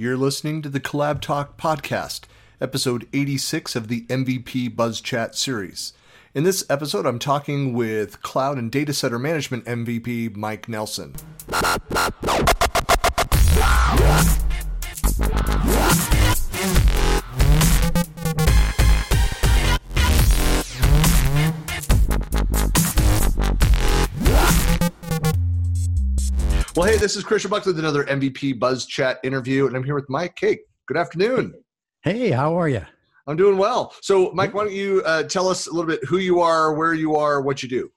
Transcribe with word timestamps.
You're 0.00 0.16
listening 0.16 0.62
to 0.62 0.70
the 0.70 0.80
Collab 0.80 1.20
Talk 1.20 1.58
podcast, 1.58 2.22
episode 2.58 3.06
86 3.12 3.76
of 3.76 3.88
the 3.88 4.06
MVP 4.06 4.74
Buzz 4.74 4.98
Chat 4.98 5.34
series. 5.34 5.92
In 6.32 6.42
this 6.42 6.64
episode, 6.70 7.04
I'm 7.04 7.18
talking 7.18 7.74
with 7.74 8.22
Cloud 8.22 8.56
and 8.56 8.72
Data 8.72 8.94
Center 8.94 9.18
Management 9.18 9.66
MVP 9.66 10.34
Mike 10.34 10.70
Nelson. 10.70 11.16
Well, 26.76 26.88
hey, 26.88 26.98
this 26.98 27.16
is 27.16 27.24
Christian 27.24 27.50
Buck 27.50 27.66
with 27.66 27.80
another 27.80 28.04
MVP 28.04 28.60
Buzz 28.60 28.86
Chat 28.86 29.18
interview, 29.24 29.66
and 29.66 29.74
I'm 29.74 29.82
here 29.82 29.96
with 29.96 30.08
Mike 30.08 30.36
Cake. 30.36 30.60
Good 30.86 30.96
afternoon. 30.96 31.52
Hey, 32.02 32.30
how 32.30 32.56
are 32.56 32.68
you? 32.68 32.86
I'm 33.26 33.36
doing 33.36 33.58
well. 33.58 33.92
So, 34.02 34.30
Mike, 34.34 34.54
why 34.54 34.64
don't 34.64 34.72
you 34.72 35.02
uh, 35.04 35.24
tell 35.24 35.48
us 35.48 35.66
a 35.66 35.72
little 35.72 35.90
bit 35.90 36.04
who 36.04 36.18
you 36.18 36.38
are, 36.38 36.72
where 36.72 36.94
you 36.94 37.16
are, 37.16 37.40
what 37.40 37.64
you 37.64 37.68
do? 37.68 37.90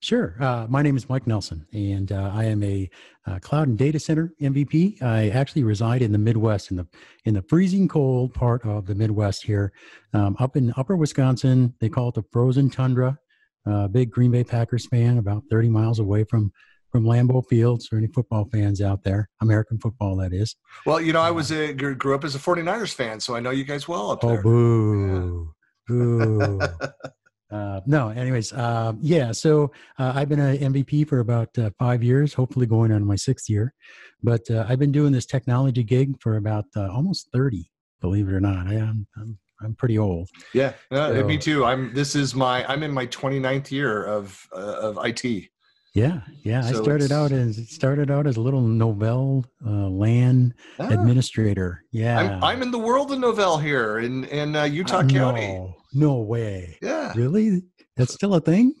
Sure. 0.00 0.34
Uh, 0.40 0.66
my 0.68 0.82
name 0.82 0.96
is 0.96 1.08
Mike 1.08 1.28
Nelson, 1.28 1.68
and 1.72 2.10
uh, 2.10 2.32
I 2.34 2.44
am 2.46 2.64
a 2.64 2.90
uh, 3.28 3.38
cloud 3.38 3.68
and 3.68 3.78
data 3.78 4.00
center 4.00 4.34
MVP. 4.42 5.00
I 5.02 5.28
actually 5.28 5.62
reside 5.62 6.02
in 6.02 6.10
the 6.10 6.18
Midwest, 6.18 6.72
in 6.72 6.78
the 6.78 6.86
in 7.26 7.34
the 7.34 7.42
freezing 7.42 7.86
cold 7.86 8.34
part 8.34 8.66
of 8.66 8.86
the 8.86 8.96
Midwest 8.96 9.44
here, 9.44 9.72
um, 10.14 10.34
up 10.40 10.56
in 10.56 10.74
Upper 10.76 10.96
Wisconsin. 10.96 11.74
They 11.80 11.88
call 11.88 12.08
it 12.08 12.16
the 12.16 12.24
frozen 12.32 12.70
tundra. 12.70 13.18
Uh, 13.64 13.86
big 13.86 14.10
Green 14.10 14.32
Bay 14.32 14.42
Packers 14.42 14.86
fan, 14.86 15.18
about 15.18 15.44
30 15.48 15.68
miles 15.68 16.00
away 16.00 16.24
from 16.24 16.52
from 16.90 17.04
Lambeau 17.04 17.44
Fields 17.46 17.88
or 17.92 17.98
any 17.98 18.06
football 18.08 18.48
fans 18.52 18.80
out 18.80 19.02
there, 19.02 19.28
American 19.40 19.78
football, 19.78 20.16
that 20.16 20.32
is. 20.32 20.56
Well, 20.84 21.00
you 21.00 21.12
know, 21.12 21.20
I 21.20 21.30
was 21.30 21.50
a, 21.50 21.72
grew 21.72 22.14
up 22.14 22.24
as 22.24 22.34
a 22.34 22.38
49ers 22.38 22.94
fan, 22.94 23.20
so 23.20 23.34
I 23.34 23.40
know 23.40 23.50
you 23.50 23.64
guys 23.64 23.88
well 23.88 24.10
up 24.10 24.24
oh, 24.24 24.28
there. 24.28 24.42
boo. 24.42 25.52
Yeah. 25.88 25.94
Boo. 25.94 26.60
uh, 27.50 27.80
no, 27.86 28.08
anyways, 28.08 28.52
uh, 28.52 28.92
yeah, 29.00 29.32
so 29.32 29.72
uh, 29.98 30.12
I've 30.14 30.28
been 30.28 30.40
an 30.40 30.74
MVP 30.74 31.08
for 31.08 31.20
about 31.20 31.56
uh, 31.58 31.70
five 31.78 32.02
years, 32.02 32.34
hopefully 32.34 32.66
going 32.66 32.92
on 32.92 33.04
my 33.04 33.16
sixth 33.16 33.48
year. 33.48 33.74
But 34.22 34.50
uh, 34.50 34.64
I've 34.68 34.78
been 34.78 34.92
doing 34.92 35.12
this 35.12 35.26
technology 35.26 35.82
gig 35.82 36.20
for 36.20 36.36
about 36.36 36.64
uh, 36.76 36.88
almost 36.88 37.28
30, 37.32 37.70
believe 38.00 38.28
it 38.28 38.32
or 38.32 38.40
not. 38.40 38.66
I 38.66 38.74
am, 38.74 39.06
I'm, 39.16 39.38
I'm 39.62 39.74
pretty 39.74 39.98
old. 39.98 40.28
Yeah, 40.52 40.74
so, 40.92 41.24
me 41.24 41.38
too. 41.38 41.64
I'm. 41.64 41.94
This 41.94 42.14
is 42.14 42.34
my. 42.34 42.64
I'm 42.66 42.82
in 42.82 42.92
my 42.92 43.06
29th 43.06 43.70
year 43.70 44.04
of 44.04 44.38
of 44.52 44.98
IT. 45.02 45.48
Yeah, 45.96 46.20
yeah. 46.42 46.60
So 46.60 46.78
I 46.78 46.82
started 46.82 47.10
out 47.10 47.32
as 47.32 47.70
started 47.70 48.10
out 48.10 48.26
as 48.26 48.36
a 48.36 48.40
little 48.42 48.60
Novell 48.60 49.46
uh, 49.66 49.88
LAN 49.88 50.52
ah, 50.78 50.88
administrator. 50.90 51.84
Yeah, 51.90 52.18
I'm, 52.18 52.44
I'm, 52.44 52.62
in 52.62 52.70
the 52.70 52.78
world 52.78 53.12
of 53.12 53.18
Novell 53.18 53.62
here 53.62 54.00
in 54.00 54.24
in 54.24 54.54
uh, 54.54 54.64
Utah 54.64 54.98
uh, 54.98 55.06
County. 55.06 55.46
No, 55.46 55.74
no 55.94 56.18
way. 56.18 56.76
Yeah, 56.82 57.14
really? 57.16 57.62
That's 57.96 58.12
still 58.12 58.34
a 58.34 58.42
thing. 58.42 58.74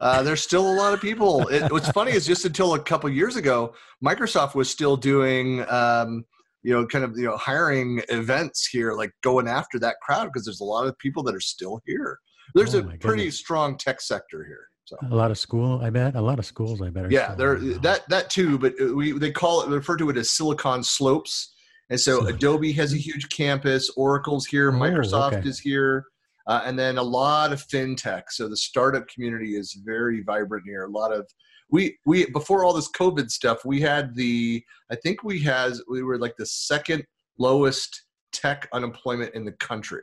Uh, 0.00 0.22
there's 0.22 0.42
still 0.42 0.70
a 0.70 0.76
lot 0.76 0.92
of 0.92 1.00
people. 1.00 1.48
It, 1.48 1.72
what's 1.72 1.88
funny 1.92 2.12
is 2.12 2.26
just 2.26 2.44
until 2.44 2.74
a 2.74 2.78
couple 2.78 3.08
years 3.08 3.36
ago, 3.36 3.72
Microsoft 4.04 4.54
was 4.54 4.68
still 4.68 4.98
doing, 4.98 5.64
um, 5.70 6.26
you 6.62 6.74
know, 6.74 6.86
kind 6.86 7.06
of 7.06 7.16
you 7.16 7.24
know 7.24 7.38
hiring 7.38 8.02
events 8.10 8.66
here, 8.66 8.92
like 8.92 9.12
going 9.22 9.48
after 9.48 9.78
that 9.78 9.96
crowd 10.02 10.26
because 10.26 10.44
there's 10.44 10.60
a 10.60 10.64
lot 10.64 10.86
of 10.86 10.98
people 10.98 11.22
that 11.22 11.34
are 11.34 11.40
still 11.40 11.80
here. 11.86 12.18
There's 12.54 12.74
oh, 12.74 12.80
a 12.80 12.82
pretty 12.82 12.98
goodness. 12.98 13.38
strong 13.38 13.78
tech 13.78 14.02
sector 14.02 14.44
here. 14.44 14.66
So 14.90 14.96
a 15.08 15.14
lot 15.14 15.30
of 15.30 15.38
school, 15.38 15.80
I 15.84 15.90
bet. 15.90 16.16
A 16.16 16.20
lot 16.20 16.40
of 16.40 16.44
schools, 16.44 16.82
I 16.82 16.90
bet. 16.90 17.12
Yeah, 17.12 17.36
there 17.36 17.60
that 17.78 18.08
that 18.08 18.28
too. 18.28 18.58
But 18.58 18.74
uh, 18.80 18.92
we 18.92 19.12
they 19.12 19.30
call 19.30 19.62
it 19.62 19.68
refer 19.68 19.96
to 19.96 20.10
it 20.10 20.16
as 20.16 20.32
Silicon 20.32 20.82
Slopes. 20.82 21.54
And 21.90 22.00
so 22.00 22.26
Adobe 22.26 22.72
has 22.72 22.92
a 22.92 22.96
huge 22.96 23.28
campus. 23.28 23.88
Oracle's 23.96 24.46
here. 24.46 24.70
Oh, 24.70 24.72
Microsoft 24.72 25.38
okay. 25.38 25.48
is 25.48 25.60
here. 25.60 26.06
Uh, 26.48 26.62
and 26.64 26.76
then 26.76 26.98
a 26.98 27.02
lot 27.02 27.52
of 27.52 27.64
fintech. 27.68 28.24
So 28.30 28.48
the 28.48 28.56
startup 28.56 29.06
community 29.06 29.56
is 29.56 29.80
very 29.84 30.22
vibrant 30.22 30.64
here. 30.66 30.84
A 30.84 30.90
lot 30.90 31.12
of 31.12 31.28
we 31.70 31.96
we 32.04 32.26
before 32.26 32.64
all 32.64 32.72
this 32.72 32.90
COVID 32.90 33.30
stuff, 33.30 33.64
we 33.64 33.80
had 33.80 34.16
the 34.16 34.64
I 34.90 34.96
think 34.96 35.22
we 35.22 35.38
has 35.42 35.80
we 35.88 36.02
were 36.02 36.18
like 36.18 36.36
the 36.36 36.46
second 36.46 37.04
lowest 37.38 38.06
tech 38.32 38.68
unemployment 38.72 39.36
in 39.36 39.44
the 39.44 39.52
country. 39.52 40.02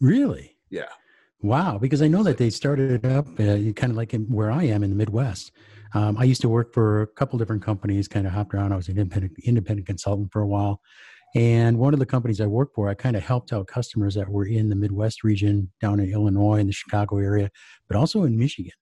Really? 0.00 0.56
Yeah. 0.70 0.88
Wow, 1.42 1.78
because 1.78 2.02
I 2.02 2.08
know 2.08 2.22
that 2.22 2.38
they 2.38 2.50
started 2.50 3.04
up 3.04 3.26
uh, 3.38 3.72
kind 3.72 3.90
of 3.90 3.96
like 3.96 4.14
where 4.28 4.50
I 4.50 4.64
am 4.64 4.82
in 4.82 4.90
the 4.90 4.96
Midwest. 4.96 5.52
Um, 5.94 6.16
I 6.18 6.24
used 6.24 6.40
to 6.40 6.48
work 6.48 6.72
for 6.72 7.02
a 7.02 7.06
couple 7.06 7.38
different 7.38 7.62
companies, 7.62 8.08
kind 8.08 8.26
of 8.26 8.32
hopped 8.32 8.54
around. 8.54 8.72
I 8.72 8.76
was 8.76 8.88
an 8.88 8.98
independent, 8.98 9.32
independent 9.44 9.86
consultant 9.86 10.32
for 10.32 10.42
a 10.42 10.46
while. 10.46 10.80
And 11.34 11.78
one 11.78 11.92
of 11.92 11.98
the 12.00 12.06
companies 12.06 12.40
I 12.40 12.46
worked 12.46 12.74
for, 12.74 12.88
I 12.88 12.94
kind 12.94 13.16
of 13.16 13.22
helped 13.22 13.52
out 13.52 13.66
customers 13.66 14.14
that 14.14 14.28
were 14.28 14.46
in 14.46 14.70
the 14.70 14.76
Midwest 14.76 15.22
region, 15.22 15.70
down 15.80 16.00
in 16.00 16.10
Illinois, 16.10 16.58
in 16.58 16.66
the 16.66 16.72
Chicago 16.72 17.18
area, 17.18 17.50
but 17.88 17.96
also 17.96 18.24
in 18.24 18.38
Michigan 18.38 18.72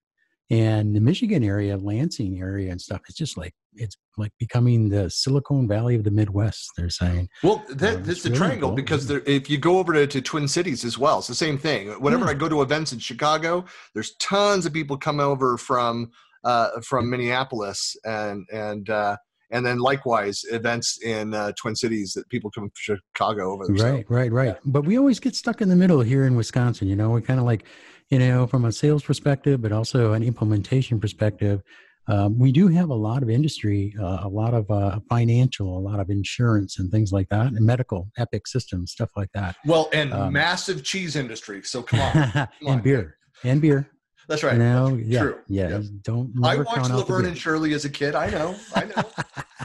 and 0.49 0.95
the 0.95 1.01
michigan 1.01 1.43
area 1.43 1.75
lansing 1.77 2.39
area 2.39 2.71
and 2.71 2.79
stuff 2.79 3.01
it's 3.07 3.17
just 3.17 3.37
like 3.37 3.53
it's 3.77 3.97
like 4.17 4.31
becoming 4.39 4.89
the 4.89 5.09
silicon 5.09 5.67
valley 5.67 5.95
of 5.95 6.03
the 6.03 6.11
midwest 6.11 6.71
they're 6.77 6.89
saying. 6.89 7.27
Well 7.43 7.63
that, 7.69 7.97
uh, 7.97 7.99
that's 8.01 8.23
the 8.23 8.29
really 8.29 8.39
triangle 8.39 8.69
cool. 8.69 8.75
because 8.75 9.07
there, 9.07 9.21
if 9.25 9.49
you 9.49 9.57
go 9.57 9.79
over 9.79 9.93
to, 9.93 10.07
to, 10.07 10.21
twin 10.21 10.47
cities 10.47 10.85
as 10.85 10.97
well 10.97 11.19
it's 11.19 11.27
the 11.27 11.35
same 11.35 11.57
thing. 11.57 11.89
Whenever 12.01 12.25
yeah. 12.25 12.31
i 12.31 12.33
go 12.33 12.49
to 12.49 12.61
events 12.61 12.93
in 12.93 12.99
chicago 12.99 13.65
there's 13.93 14.15
tons 14.15 14.65
of 14.65 14.73
people 14.73 14.97
come 14.97 15.19
over 15.19 15.57
from 15.57 16.11
uh, 16.43 16.79
from 16.81 17.09
minneapolis 17.09 17.95
and 18.05 18.45
and 18.51 18.89
uh, 18.89 19.17
and 19.51 19.65
then 19.65 19.79
likewise 19.79 20.43
events 20.51 20.99
in 21.03 21.33
uh, 21.33 21.51
twin 21.59 21.75
cities 21.75 22.13
that 22.13 22.27
people 22.29 22.51
come 22.51 22.65
from 22.65 22.97
chicago 23.15 23.51
over 23.53 23.67
there 23.67 23.93
right 23.93 24.05
so, 24.07 24.13
right. 24.13 24.31
right 24.31 24.57
but 24.65 24.85
we 24.85 24.97
always 24.97 25.19
get 25.19 25.35
stuck 25.35 25.61
in 25.61 25.69
the 25.69 25.75
middle 25.75 26.01
here 26.01 26.25
in 26.25 26.35
wisconsin 26.35 26.87
you 26.87 26.95
know 26.95 27.09
we 27.09 27.21
kind 27.21 27.39
of 27.39 27.45
like 27.45 27.65
you 28.09 28.19
know, 28.19 28.47
from 28.47 28.65
a 28.65 28.71
sales 28.71 29.03
perspective, 29.03 29.61
but 29.61 29.71
also 29.71 30.13
an 30.13 30.23
implementation 30.23 30.99
perspective, 30.99 31.61
um, 32.07 32.37
we 32.37 32.51
do 32.51 32.67
have 32.67 32.89
a 32.89 32.95
lot 32.95 33.23
of 33.23 33.29
industry, 33.29 33.95
uh, 33.99 34.19
a 34.21 34.27
lot 34.27 34.53
of 34.53 34.69
uh, 34.69 34.99
financial, 35.09 35.77
a 35.77 35.79
lot 35.79 35.99
of 35.99 36.09
insurance 36.09 36.77
and 36.77 36.91
things 36.91 37.11
like 37.11 37.27
that, 37.29 37.47
and 37.47 37.65
medical, 37.65 38.11
Epic 38.17 38.47
systems, 38.47 38.91
stuff 38.91 39.09
like 39.15 39.29
that. 39.33 39.55
Well, 39.65 39.89
and 39.91 40.13
um, 40.13 40.33
massive 40.33 40.83
cheese 40.83 41.15
industry. 41.15 41.63
So 41.63 41.81
come 41.81 41.99
on, 42.01 42.11
come 42.31 42.47
and 42.61 42.69
on, 42.69 42.81
beer, 42.81 43.17
and 43.43 43.59
beer. 43.59 43.89
That's 44.27 44.43
right. 44.43 44.53
You 44.53 44.59
know, 44.59 44.99
yeah, 45.03 45.19
True. 45.19 45.39
Yeah, 45.47 45.69
yeah. 45.69 45.81
Don't. 46.03 46.33
I 46.43 46.57
watched 46.57 46.89
Laverne 46.91 47.25
and 47.25 47.37
Shirley 47.37 47.73
as 47.73 47.85
a 47.85 47.89
kid. 47.89 48.15
I 48.15 48.29
know. 48.29 48.55
I 48.75 48.85
know. 48.85 49.03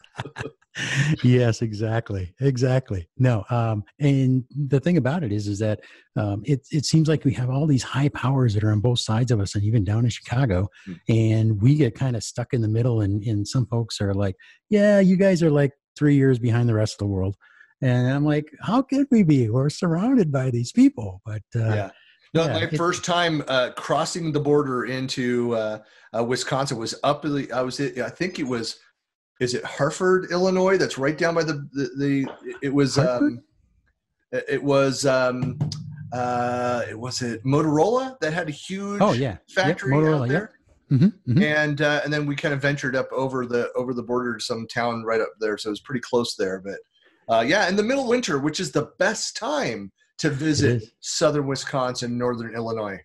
yes, 1.23 1.63
exactly, 1.63 2.35
exactly. 2.41 3.09
No, 3.19 3.45
um, 3.51 3.85
and 3.99 4.45
the 4.69 4.81
thing 4.81 4.97
about 4.97 5.23
it 5.23 5.33
is, 5.33 5.47
is 5.47 5.59
that 5.61 5.81
um, 6.17 6.43
it 6.45 6.67
it 6.71 6.85
seems 6.85 7.09
like 7.09 7.25
we 7.25 7.33
have 7.35 7.51
all 7.51 7.67
these 7.67 7.83
high 7.83 8.09
powers 8.11 8.55
that 8.55 8.65
are 8.65 8.73
on 8.73 8.81
both 8.81 9.01
sides 9.01 9.31
of 9.31 9.41
us, 9.41 9.55
and 9.55 9.65
even 9.65 9.85
down 9.85 10.05
in 10.05 10.11
Chicago, 10.11 10.69
mm. 10.89 10.99
and 11.09 11.61
we 11.61 11.75
get 11.75 11.95
kind 11.95 12.17
of 12.17 12.23
stuck 12.23 12.53
in 12.53 12.61
the 12.61 12.69
middle. 12.69 13.01
And 13.01 13.23
and 13.25 13.47
some 13.47 13.67
folks 13.67 14.01
are 14.01 14.15
like, 14.15 14.37
"Yeah, 14.69 15.01
you 15.01 15.17
guys 15.17 15.43
are 15.43 15.51
like 15.51 15.73
three 15.99 16.17
years 16.17 16.39
behind 16.39 16.69
the 16.69 16.75
rest 16.75 16.95
of 16.95 16.99
the 16.99 17.13
world," 17.13 17.37
and 17.81 18.09
I'm 18.09 18.25
like, 18.25 18.53
"How 18.61 18.83
could 18.83 19.07
we 19.11 19.23
be? 19.23 19.49
We're 19.49 19.71
surrounded 19.71 20.33
by 20.33 20.51
these 20.51 20.73
people." 20.73 21.21
But 21.25 21.43
uh, 21.55 21.75
yeah. 21.75 21.91
No, 22.33 22.45
yeah, 22.45 22.53
my 22.53 22.63
it, 22.63 22.77
first 22.77 23.05
time 23.05 23.43
uh, 23.49 23.71
crossing 23.77 24.31
the 24.31 24.39
border 24.39 24.85
into 24.85 25.55
uh, 25.57 25.81
uh, 26.17 26.23
Wisconsin 26.23 26.79
was 26.79 26.95
up. 27.03 27.25
I 27.25 27.63
was, 27.63 27.81
I 27.81 28.09
think 28.09 28.39
it 28.39 28.47
was 28.47 28.79
is 29.41 29.55
it 29.55 29.65
Harvard, 29.65 30.31
Illinois? 30.31 30.77
That's 30.77 30.99
right 30.99 31.17
down 31.17 31.35
by 31.35 31.43
the 31.43 31.67
the. 31.73 31.91
the 31.97 32.57
it 32.63 32.73
was 32.73 32.99
um, 32.99 33.43
it 34.33 34.63
was 34.63 35.07
um, 35.07 35.59
uh, 36.13 36.83
it 36.89 36.99
was 36.99 37.23
it 37.23 37.43
Motorola 37.45 38.19
that 38.21 38.33
had 38.33 38.49
a 38.49 38.53
huge 38.53 39.01
oh 39.01 39.13
yeah 39.13 39.39
factory 39.49 39.93
yep, 39.93 40.01
Motorola, 40.01 40.23
out 40.23 40.29
there. 40.29 40.53
Mm-hmm, 40.93 41.05
mm-hmm. 41.05 41.43
And 41.43 41.81
uh, 41.81 42.01
and 42.05 42.13
then 42.13 42.27
we 42.27 42.37
kind 42.37 42.53
of 42.53 42.61
ventured 42.61 42.95
up 42.95 43.09
over 43.13 43.47
the 43.47 43.71
over 43.75 43.95
the 43.95 44.03
border 44.03 44.37
to 44.37 44.45
some 44.45 44.67
town 44.67 45.05
right 45.05 45.21
up 45.21 45.31
there, 45.41 45.57
so 45.57 45.69
it 45.69 45.73
was 45.73 45.81
pretty 45.81 46.01
close 46.01 46.35
there. 46.37 46.61
But 46.61 46.79
uh, 47.35 47.41
yeah, 47.41 47.69
in 47.69 47.77
the 47.77 47.83
middle 47.83 48.05
of 48.05 48.09
winter, 48.09 48.39
which 48.39 48.61
is 48.61 48.73
the 48.73 48.91
best 48.99 49.37
time 49.37 49.91
to 50.19 50.31
visit 50.31 50.83
southern 51.01 51.47
Wisconsin, 51.47 52.19
northern 52.19 52.55
Illinois. 52.55 53.01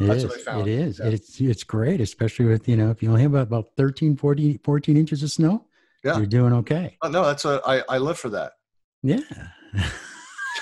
It 0.00 0.06
That's 0.06 0.22
is. 0.22 0.30
what 0.30 0.40
I 0.40 0.42
found. 0.42 0.66
It 0.66 0.72
is. 0.72 0.98
Yeah. 0.98 1.10
It's 1.10 1.40
it's 1.40 1.64
great, 1.64 2.00
especially 2.00 2.46
with 2.46 2.68
you 2.68 2.76
know 2.76 2.90
if 2.90 3.02
you 3.02 3.10
only 3.10 3.22
have 3.22 3.34
about 3.34 3.66
13, 3.76 4.16
14, 4.16 4.60
14 4.62 4.96
inches 4.96 5.22
of 5.22 5.30
snow 5.30 5.66
yeah. 6.04 6.16
you're 6.16 6.26
doing 6.26 6.52
okay. 6.52 6.96
Oh, 7.02 7.08
no, 7.08 7.24
that's 7.24 7.44
a, 7.44 7.60
I, 7.66 7.82
I 7.88 7.98
live 7.98 8.18
for 8.18 8.28
that. 8.30 8.52
Yeah. 9.02 9.20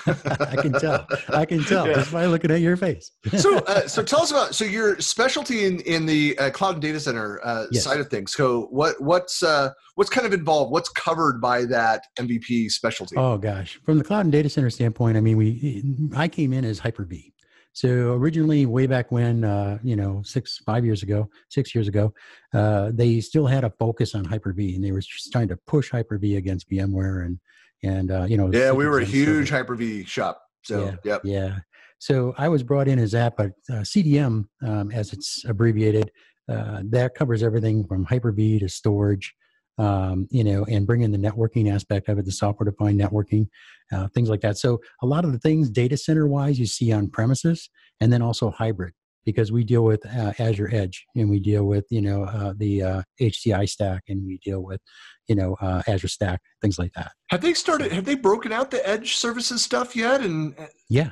I 0.06 0.56
can 0.60 0.72
tell. 0.72 1.06
I 1.28 1.44
can 1.44 1.62
tell 1.64 1.86
yeah. 1.86 1.94
just 1.94 2.12
by 2.12 2.26
looking 2.26 2.50
at 2.50 2.60
your 2.60 2.76
face. 2.76 3.12
so, 3.36 3.58
uh, 3.66 3.86
so 3.86 4.02
tell 4.02 4.22
us 4.22 4.30
about 4.30 4.54
so 4.54 4.64
your 4.64 4.98
specialty 5.00 5.64
in 5.64 5.80
in 5.80 6.06
the 6.06 6.36
uh, 6.38 6.50
cloud 6.50 6.74
and 6.74 6.82
data 6.82 6.98
center 6.98 7.40
uh, 7.44 7.66
yes. 7.70 7.84
side 7.84 8.00
of 8.00 8.08
things. 8.08 8.32
So, 8.32 8.68
what 8.70 9.00
what's 9.00 9.42
uh, 9.42 9.70
what's 9.94 10.10
kind 10.10 10.26
of 10.26 10.32
involved? 10.32 10.72
What's 10.72 10.88
covered 10.88 11.40
by 11.40 11.64
that 11.66 12.04
MVP 12.18 12.70
specialty? 12.70 13.16
Oh 13.16 13.38
gosh, 13.38 13.78
from 13.84 13.98
the 13.98 14.04
cloud 14.04 14.20
and 14.20 14.32
data 14.32 14.48
center 14.48 14.70
standpoint, 14.70 15.16
I 15.16 15.20
mean, 15.20 15.36
we 15.36 15.84
I 16.16 16.28
came 16.28 16.52
in 16.52 16.64
as 16.64 16.78
Hyper 16.78 17.04
V. 17.04 17.32
So 17.74 18.12
originally, 18.12 18.66
way 18.66 18.86
back 18.86 19.10
when, 19.10 19.44
uh, 19.44 19.78
you 19.82 19.96
know, 19.96 20.22
six, 20.24 20.58
five 20.58 20.84
years 20.84 21.02
ago, 21.02 21.30
six 21.48 21.74
years 21.74 21.88
ago, 21.88 22.12
uh, 22.52 22.90
they 22.92 23.20
still 23.20 23.46
had 23.46 23.64
a 23.64 23.70
focus 23.78 24.14
on 24.14 24.24
Hyper-V, 24.24 24.74
and 24.74 24.84
they 24.84 24.92
were 24.92 25.00
trying 25.32 25.48
to 25.48 25.56
push 25.66 25.90
Hyper-V 25.90 26.36
against 26.36 26.68
VMware 26.70 27.24
and 27.24 27.38
and 27.82 28.10
uh, 28.10 28.24
you 28.24 28.36
know. 28.36 28.50
Yeah, 28.52 28.72
we 28.72 28.86
were 28.86 29.00
a 29.00 29.04
huge 29.04 29.50
Hyper 29.50 29.74
V 29.74 30.04
shop. 30.04 30.40
So 30.62 30.84
yeah, 30.84 30.96
yep. 31.04 31.20
yeah. 31.24 31.58
So 31.98 32.34
I 32.38 32.48
was 32.48 32.62
brought 32.62 32.88
in 32.88 32.98
as 32.98 33.12
that, 33.12 33.36
but 33.36 33.52
uh, 33.70 33.82
CDM, 33.82 34.46
um, 34.62 34.90
as 34.90 35.12
it's 35.12 35.44
abbreviated, 35.44 36.10
uh, 36.48 36.82
that 36.86 37.14
covers 37.14 37.42
everything 37.42 37.86
from 37.86 38.04
Hyper 38.04 38.32
V 38.32 38.58
to 38.58 38.68
storage, 38.68 39.34
um, 39.78 40.28
you 40.30 40.44
know, 40.44 40.64
and 40.64 40.86
bring 40.86 41.02
in 41.02 41.12
the 41.12 41.18
networking 41.18 41.72
aspect 41.72 42.08
of 42.08 42.18
it, 42.18 42.24
the 42.24 42.32
software 42.32 42.70
defined 42.70 43.00
networking, 43.00 43.48
uh, 43.92 44.08
things 44.08 44.28
like 44.28 44.40
that. 44.42 44.58
So 44.58 44.80
a 45.02 45.06
lot 45.06 45.24
of 45.24 45.32
the 45.32 45.38
things 45.38 45.70
data 45.70 45.96
center 45.96 46.26
wise 46.26 46.58
you 46.58 46.66
see 46.66 46.92
on 46.92 47.08
premises, 47.08 47.70
and 48.00 48.12
then 48.12 48.22
also 48.22 48.50
hybrid 48.50 48.92
because 49.24 49.52
we 49.52 49.62
deal 49.64 49.84
with 49.84 50.04
uh, 50.06 50.32
Azure 50.38 50.68
Edge 50.72 51.06
and 51.14 51.30
we 51.30 51.38
deal 51.38 51.64
with 51.64 51.86
you 51.90 52.02
know 52.02 52.24
uh, 52.24 52.54
the 52.56 52.82
uh, 52.82 53.02
HCI 53.20 53.68
stack 53.68 54.02
and 54.08 54.26
we 54.26 54.38
deal 54.38 54.60
with 54.60 54.80
you 55.28 55.34
know 55.34 55.56
uh, 55.60 55.82
Azure 55.86 56.08
Stack 56.08 56.40
things 56.60 56.78
like 56.78 56.92
that. 56.94 57.12
Have 57.30 57.40
they 57.40 57.54
started? 57.54 57.92
Have 57.92 58.04
they 58.04 58.14
broken 58.14 58.52
out 58.52 58.70
the 58.70 58.86
Edge 58.88 59.16
services 59.16 59.62
stuff 59.62 59.96
yet? 59.96 60.20
And 60.20 60.58
uh, 60.58 60.66
yeah, 60.88 61.10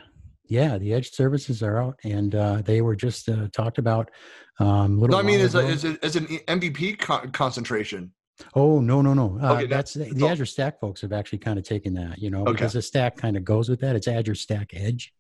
yeah, 0.51 0.79
the 0.79 0.93
edge 0.93 1.12
services 1.12 1.62
are 1.62 1.81
out, 1.81 2.01
and 2.03 2.35
uh, 2.35 2.61
they 2.62 2.81
were 2.83 2.97
just 2.97 3.29
uh, 3.29 3.47
talked 3.53 3.79
about. 3.79 4.11
Um, 4.59 4.99
no, 4.99 5.17
I 5.17 5.23
mean, 5.23 5.41
as, 5.41 5.55
a, 5.55 5.65
as, 5.65 5.85
a, 5.85 5.97
as 6.03 6.17
an 6.17 6.27
MVP 6.27 6.99
co- 6.99 7.29
concentration. 7.33 8.12
Oh 8.54 8.81
no 8.81 9.02
no 9.02 9.14
no! 9.14 9.38
Uh, 9.42 9.54
okay, 9.54 9.66
that's 9.66 9.94
the, 9.94 10.12
the 10.12 10.28
Azure 10.28 10.46
Stack 10.46 10.81
folks 10.81 11.00
have 11.02 11.12
actually 11.12 11.38
kind 11.38 11.58
of 11.58 11.64
taken 11.64 11.94
that, 11.94 12.19
you 12.19 12.31
know, 12.31 12.42
okay. 12.42 12.52
because 12.52 12.72
the 12.72 12.82
stack 12.82 13.16
kind 13.16 13.37
of 13.37 13.44
goes 13.44 13.69
with 13.69 13.81
that. 13.81 13.96
It's 13.96 14.08
Azure 14.08 14.34
Stack 14.34 14.70
Edge. 14.75 15.12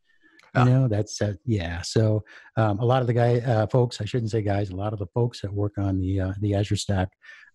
You 0.54 0.62
ah. 0.62 0.64
know, 0.64 0.88
that's 0.88 1.22
uh, 1.22 1.34
yeah. 1.44 1.82
So 1.82 2.24
um, 2.56 2.80
a 2.80 2.84
lot 2.84 3.02
of 3.02 3.06
the 3.06 3.12
guy 3.12 3.38
uh, 3.38 3.66
folks, 3.68 4.00
I 4.00 4.04
shouldn't 4.04 4.30
say 4.30 4.42
guys, 4.42 4.70
a 4.70 4.76
lot 4.76 4.92
of 4.92 4.98
the 4.98 5.06
folks 5.06 5.40
that 5.42 5.52
work 5.52 5.78
on 5.78 6.00
the 6.00 6.20
uh, 6.20 6.32
the 6.40 6.54
Azure 6.54 6.76
Stack 6.76 7.10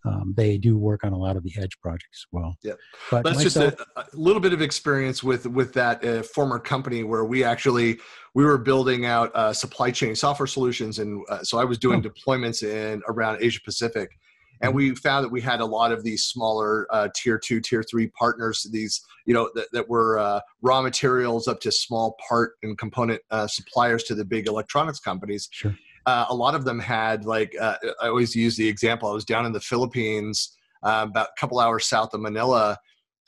um, 0.05 0.33
they 0.37 0.57
do 0.57 0.77
work 0.77 1.03
on 1.03 1.13
a 1.13 1.17
lot 1.17 1.35
of 1.35 1.43
the 1.43 1.51
edge 1.57 1.79
projects 1.79 2.25
as 2.25 2.27
well. 2.31 2.55
Yeah, 2.61 2.73
but 3.09 3.23
that's 3.23 3.43
myself, 3.43 3.75
just 3.77 3.87
a, 3.95 4.01
a, 4.01 4.05
little 4.13 4.39
bit 4.39 4.53
of 4.53 4.61
experience 4.61 5.23
with 5.23 5.47
with 5.47 5.73
that 5.73 6.03
uh, 6.05 6.21
former 6.23 6.59
company 6.59 7.03
where 7.03 7.25
we 7.25 7.43
actually 7.43 7.99
we 8.33 8.45
were 8.45 8.57
building 8.57 9.05
out 9.05 9.35
uh, 9.35 9.51
supply 9.51 9.91
chain 9.91 10.15
software 10.15 10.47
solutions, 10.47 10.99
and 10.99 11.25
uh, 11.29 11.43
so 11.43 11.57
I 11.57 11.65
was 11.65 11.77
doing 11.77 12.05
oh. 12.05 12.09
deployments 12.09 12.63
in 12.63 13.01
around 13.07 13.39
Asia 13.41 13.61
Pacific, 13.63 14.17
and 14.61 14.69
mm-hmm. 14.69 14.77
we 14.77 14.95
found 14.95 15.23
that 15.25 15.31
we 15.31 15.41
had 15.41 15.59
a 15.59 15.65
lot 15.65 15.91
of 15.91 16.03
these 16.03 16.23
smaller 16.23 16.87
uh, 16.91 17.09
tier 17.15 17.37
two, 17.37 17.59
tier 17.61 17.83
three 17.83 18.07
partners. 18.07 18.67
These 18.71 19.01
you 19.25 19.33
know 19.33 19.49
that, 19.55 19.67
that 19.73 19.89
were 19.89 20.19
uh, 20.19 20.41
raw 20.61 20.81
materials 20.81 21.47
up 21.47 21.59
to 21.61 21.71
small 21.71 22.15
part 22.27 22.53
and 22.63 22.77
component 22.77 23.21
uh, 23.31 23.47
suppliers 23.47 24.03
to 24.05 24.15
the 24.15 24.25
big 24.25 24.47
electronics 24.47 24.99
companies. 24.99 25.49
Sure 25.51 25.75
uh, 26.05 26.25
a 26.29 26.35
lot 26.35 26.55
of 26.55 26.65
them 26.65 26.79
had 26.79 27.25
like 27.25 27.55
uh, 27.59 27.77
I 28.01 28.07
always 28.07 28.35
use 28.35 28.55
the 28.55 28.67
example. 28.67 29.09
I 29.09 29.13
was 29.13 29.25
down 29.25 29.45
in 29.45 29.53
the 29.53 29.59
Philippines, 29.59 30.55
uh, 30.83 31.05
about 31.09 31.29
a 31.29 31.39
couple 31.39 31.59
hours 31.59 31.85
south 31.85 32.13
of 32.13 32.21
Manila, 32.21 32.77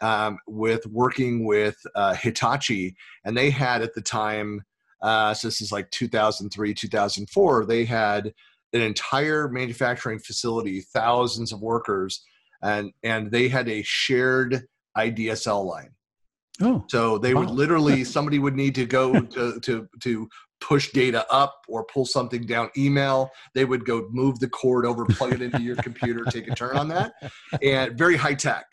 um, 0.01 0.37
with 0.47 0.85
working 0.87 1.45
with 1.45 1.77
uh, 1.95 2.13
Hitachi, 2.13 2.95
and 3.25 3.35
they 3.35 3.49
had 3.49 3.81
at 3.81 3.93
the 3.93 4.01
time. 4.01 4.63
Uh, 5.01 5.33
so 5.33 5.47
this 5.47 5.61
is 5.61 5.71
like 5.71 5.89
2003, 5.91 6.73
2004. 6.73 7.65
They 7.65 7.85
had 7.85 8.33
an 8.73 8.81
entire 8.81 9.47
manufacturing 9.47 10.19
facility, 10.19 10.81
thousands 10.81 11.51
of 11.51 11.61
workers, 11.61 12.23
and 12.61 12.91
and 13.03 13.31
they 13.31 13.47
had 13.47 13.69
a 13.69 13.83
shared 13.83 14.67
IDSL 14.97 15.65
line. 15.65 15.91
Oh, 16.61 16.83
so 16.89 17.17
they 17.17 17.33
wow. 17.33 17.41
would 17.41 17.51
literally 17.51 18.03
somebody 18.15 18.39
would 18.39 18.55
need 18.55 18.75
to 18.75 18.85
go 18.85 19.19
to 19.19 19.59
to 19.59 19.87
to 20.01 20.29
push 20.59 20.91
data 20.91 21.25
up 21.31 21.61
or 21.67 21.83
pull 21.85 22.05
something 22.05 22.43
down 22.45 22.67
email 22.75 23.29
they 23.53 23.63
would 23.63 23.85
go 23.85 24.07
move 24.09 24.39
the 24.39 24.49
cord 24.49 24.87
over 24.87 25.05
plug 25.05 25.33
it 25.33 25.41
into 25.41 25.61
your 25.61 25.75
computer 25.75 26.25
take 26.31 26.47
a 26.47 26.55
turn 26.55 26.75
on 26.75 26.87
that 26.87 27.13
and 27.61 27.95
very 27.95 28.15
high 28.15 28.33
tech 28.33 28.65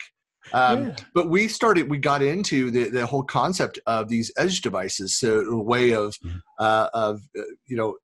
um, 0.53 0.87
yeah. 0.87 0.95
but 1.13 1.29
we 1.29 1.47
started 1.47 1.87
we 1.87 1.99
got 1.99 2.23
into 2.23 2.71
the, 2.71 2.89
the 2.89 3.05
whole 3.05 3.21
concept 3.21 3.77
of 3.85 4.09
these 4.09 4.31
edge 4.35 4.61
devices 4.61 5.15
so 5.15 5.41
a 5.41 5.61
way 5.61 5.93
of 5.93 6.15
uh, 6.59 6.89
of 6.93 7.21
uh, 7.37 7.43
you 7.67 7.77
know 7.77 7.95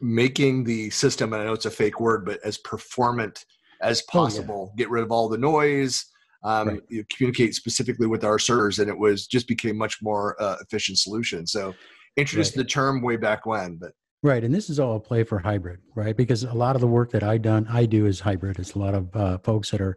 making 0.00 0.64
the 0.64 0.90
system 0.90 1.32
and 1.32 1.42
i 1.42 1.44
know 1.44 1.52
it's 1.52 1.66
a 1.66 1.70
fake 1.70 2.00
word 2.00 2.24
but 2.24 2.38
as 2.44 2.58
performant 2.58 3.44
as 3.82 4.02
possible 4.02 4.68
oh, 4.68 4.72
yeah. 4.76 4.84
get 4.84 4.90
rid 4.90 5.02
of 5.02 5.10
all 5.10 5.28
the 5.28 5.38
noise 5.38 6.06
um, 6.42 6.68
right. 6.68 6.80
you 6.88 7.04
communicate 7.14 7.54
specifically 7.54 8.06
with 8.06 8.24
our 8.24 8.38
servers 8.38 8.78
and 8.78 8.88
it 8.88 8.98
was 8.98 9.26
just 9.26 9.46
became 9.46 9.76
much 9.76 9.98
more 10.00 10.40
uh, 10.42 10.56
efficient 10.60 10.98
solution 10.98 11.46
so 11.46 11.74
introduced 12.16 12.56
right. 12.56 12.64
the 12.64 12.68
term 12.68 13.02
way 13.02 13.16
back 13.16 13.46
when, 13.46 13.76
but 13.76 13.92
right. 14.22 14.44
And 14.44 14.54
this 14.54 14.70
is 14.70 14.78
all 14.78 14.96
a 14.96 15.00
play 15.00 15.24
for 15.24 15.38
hybrid, 15.38 15.80
right? 15.94 16.16
Because 16.16 16.44
a 16.44 16.52
lot 16.52 16.74
of 16.74 16.80
the 16.80 16.86
work 16.86 17.10
that 17.12 17.22
I 17.22 17.38
done, 17.38 17.66
I 17.70 17.86
do 17.86 18.06
is 18.06 18.20
hybrid. 18.20 18.58
It's 18.58 18.74
a 18.74 18.78
lot 18.78 18.94
of 18.94 19.16
uh, 19.16 19.38
folks 19.38 19.70
that 19.70 19.80
are 19.80 19.96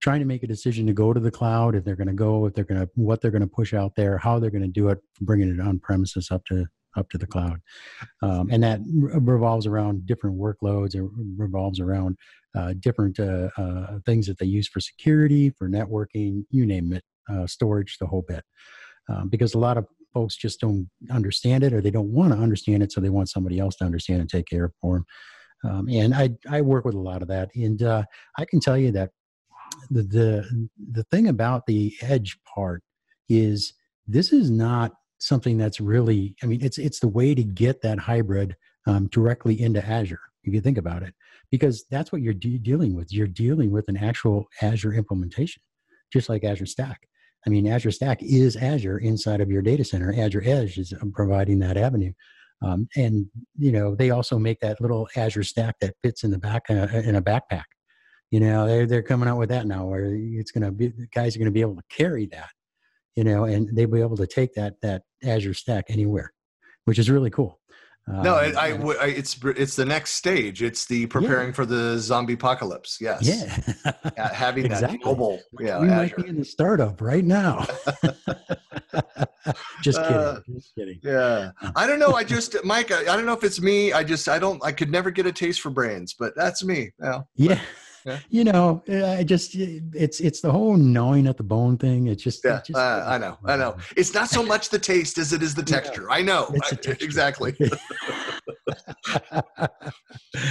trying 0.00 0.20
to 0.20 0.26
make 0.26 0.42
a 0.42 0.46
decision 0.46 0.86
to 0.86 0.92
go 0.92 1.12
to 1.12 1.20
the 1.20 1.30
cloud, 1.30 1.74
if 1.74 1.84
they're 1.84 1.96
going 1.96 2.08
to 2.08 2.14
go, 2.14 2.46
if 2.46 2.54
they're 2.54 2.64
going 2.64 2.80
to, 2.80 2.88
what 2.94 3.20
they're 3.20 3.30
going 3.30 3.42
to 3.42 3.46
push 3.46 3.72
out 3.72 3.94
there, 3.94 4.18
how 4.18 4.38
they're 4.38 4.50
going 4.50 4.62
to 4.62 4.68
do 4.68 4.88
it, 4.88 4.98
bringing 5.20 5.48
it 5.48 5.60
on 5.60 5.78
premises 5.78 6.30
up 6.30 6.44
to 6.46 6.66
up 6.96 7.08
to 7.10 7.18
the 7.18 7.26
cloud, 7.26 7.60
um, 8.22 8.48
and 8.50 8.62
that 8.62 8.80
revolves 8.86 9.66
around 9.66 10.06
different 10.06 10.38
workloads. 10.38 10.94
It 10.94 11.04
revolves 11.36 11.80
around 11.80 12.16
uh, 12.54 12.74
different 12.80 13.18
uh, 13.18 13.48
uh, 13.56 13.98
things 14.06 14.26
that 14.26 14.38
they 14.38 14.46
use 14.46 14.68
for 14.68 14.80
security, 14.80 15.50
for 15.50 15.68
networking, 15.68 16.44
you 16.50 16.66
name 16.66 16.92
it, 16.92 17.04
uh, 17.30 17.46
storage, 17.46 17.98
the 17.98 18.06
whole 18.06 18.24
bit. 18.26 18.44
Um, 19.08 19.28
because 19.28 19.54
a 19.54 19.58
lot 19.58 19.76
of 19.76 19.86
folks 20.14 20.36
just 20.36 20.60
don't 20.60 20.88
understand 21.10 21.64
it 21.64 21.72
or 21.72 21.80
they 21.80 21.90
don't 21.90 22.12
want 22.12 22.32
to 22.32 22.38
understand 22.38 22.82
it, 22.82 22.92
so 22.92 23.00
they 23.00 23.10
want 23.10 23.28
somebody 23.28 23.58
else 23.58 23.76
to 23.76 23.84
understand 23.84 24.20
and 24.20 24.30
take 24.30 24.46
care 24.46 24.64
of 24.66 24.72
for 24.80 24.96
them. 24.96 25.06
Um, 25.64 25.88
and 25.88 26.14
I 26.14 26.30
I 26.48 26.60
work 26.60 26.84
with 26.84 26.94
a 26.94 27.00
lot 27.00 27.22
of 27.22 27.28
that, 27.28 27.50
and 27.54 27.82
uh, 27.82 28.04
I 28.38 28.44
can 28.44 28.60
tell 28.60 28.78
you 28.78 28.92
that 28.92 29.10
the 29.90 30.02
the 30.02 30.68
the 30.92 31.04
thing 31.04 31.28
about 31.28 31.66
the 31.66 31.94
edge 32.02 32.38
part 32.54 32.82
is 33.28 33.72
this 34.06 34.32
is 34.32 34.50
not 34.50 34.92
something 35.18 35.56
that's 35.56 35.80
really 35.80 36.34
i 36.42 36.46
mean 36.46 36.62
it's 36.62 36.78
it's 36.78 37.00
the 37.00 37.08
way 37.08 37.34
to 37.34 37.44
get 37.44 37.82
that 37.82 37.98
hybrid 37.98 38.56
um, 38.86 39.06
directly 39.08 39.60
into 39.60 39.84
azure 39.84 40.20
if 40.44 40.52
you 40.52 40.60
think 40.60 40.78
about 40.78 41.02
it 41.02 41.14
because 41.50 41.84
that's 41.90 42.12
what 42.12 42.20
you're 42.20 42.34
de- 42.34 42.58
dealing 42.58 42.94
with 42.94 43.12
you're 43.12 43.26
dealing 43.26 43.70
with 43.70 43.88
an 43.88 43.96
actual 43.96 44.46
azure 44.60 44.92
implementation 44.92 45.62
just 46.12 46.28
like 46.28 46.44
azure 46.44 46.66
stack 46.66 47.08
I 47.46 47.50
mean, 47.50 47.66
Azure 47.66 47.90
Stack 47.90 48.22
is 48.22 48.56
Azure 48.56 48.98
inside 48.98 49.40
of 49.40 49.50
your 49.50 49.62
data 49.62 49.84
center. 49.84 50.14
Azure 50.16 50.42
Edge 50.44 50.78
is 50.78 50.92
um, 51.00 51.12
providing 51.12 51.58
that 51.60 51.76
avenue. 51.76 52.12
Um, 52.62 52.88
and 52.96 53.26
you 53.58 53.72
know 53.72 53.94
they 53.94 54.10
also 54.10 54.38
make 54.38 54.60
that 54.60 54.80
little 54.80 55.08
Azure 55.16 55.42
Stack 55.42 55.76
that 55.80 55.94
fits 56.02 56.24
in 56.24 56.30
the 56.30 56.38
back 56.38 56.62
uh, 56.70 56.74
in 56.74 57.16
a 57.16 57.22
backpack. 57.22 57.64
You 58.30 58.40
know 58.40 58.66
they're 58.66 58.86
they're 58.86 59.02
coming 59.02 59.28
out 59.28 59.38
with 59.38 59.50
that 59.50 59.66
now, 59.66 59.84
where 59.84 60.14
it's 60.14 60.50
going 60.50 60.64
to 60.64 60.70
be 60.70 60.92
guys 61.14 61.36
are 61.36 61.38
going 61.38 61.46
to 61.46 61.52
be 61.52 61.60
able 61.60 61.76
to 61.76 61.82
carry 61.90 62.26
that. 62.26 62.48
You 63.16 63.24
know, 63.24 63.44
and 63.44 63.68
they'll 63.76 63.86
be 63.86 64.00
able 64.00 64.16
to 64.16 64.26
take 64.26 64.54
that 64.54 64.80
that 64.82 65.02
Azure 65.22 65.54
Stack 65.54 65.86
anywhere, 65.88 66.32
which 66.84 66.98
is 66.98 67.10
really 67.10 67.30
cool. 67.30 67.60
No, 68.06 68.36
um, 68.36 68.52
I, 68.58 68.68
I, 68.68 68.70
I, 68.72 69.06
it's 69.06 69.38
it's 69.42 69.76
the 69.76 69.84
next 69.86 70.12
stage. 70.12 70.62
It's 70.62 70.84
the 70.84 71.06
preparing 71.06 71.48
yeah. 71.48 71.54
for 71.54 71.64
the 71.64 71.98
zombie 71.98 72.34
apocalypse. 72.34 72.98
Yes. 73.00 73.22
Yeah. 73.22 73.62
yeah 74.14 74.34
having 74.34 74.66
exactly. 74.66 74.98
that 74.98 75.06
mobile. 75.06 75.40
Yeah. 75.58 75.80
We 75.80 75.88
Azure. 75.88 75.96
might 75.96 76.16
be 76.16 76.28
in 76.28 76.36
the 76.36 76.44
startup 76.44 77.00
right 77.00 77.24
now. 77.24 77.66
just 79.82 80.02
kidding. 80.02 80.16
Uh, 80.16 80.40
just 80.54 80.74
kidding. 80.74 81.00
Yeah. 81.02 81.52
I 81.76 81.86
don't 81.86 81.98
know. 81.98 82.12
I 82.12 82.24
just, 82.34 82.62
Mike. 82.62 82.90
I, 82.90 83.00
I, 83.00 83.16
don't 83.16 83.24
know 83.24 83.32
if 83.32 83.42
it's 83.42 83.62
me. 83.62 83.94
I 83.94 84.04
just, 84.04 84.28
I 84.28 84.38
don't. 84.38 84.62
I 84.62 84.72
could 84.72 84.90
never 84.90 85.10
get 85.10 85.24
a 85.24 85.32
taste 85.32 85.62
for 85.62 85.70
brains, 85.70 86.14
but 86.18 86.34
that's 86.36 86.62
me. 86.62 86.90
Yeah. 87.02 87.20
Yeah. 87.36 87.60
Yeah. 88.04 88.18
You 88.28 88.44
know, 88.44 88.82
I 88.88 89.24
just 89.24 89.54
it's 89.54 90.20
it's 90.20 90.40
the 90.42 90.52
whole 90.52 90.76
gnawing 90.76 91.26
at 91.26 91.38
the 91.38 91.42
bone 91.42 91.78
thing. 91.78 92.08
It's 92.08 92.22
just 92.22 92.44
yeah. 92.44 92.58
It 92.58 92.66
just, 92.66 92.78
uh, 92.78 93.04
I 93.06 93.16
know, 93.16 93.38
I 93.44 93.56
know. 93.56 93.76
It's 93.96 94.12
not 94.12 94.28
so 94.28 94.42
much 94.42 94.68
the 94.68 94.78
taste 94.78 95.16
as 95.16 95.32
it 95.32 95.42
is 95.42 95.54
the 95.54 95.62
texture. 95.62 96.10
I 96.10 96.20
know 96.20 96.54
I, 96.62 96.76
exactly. 97.00 97.56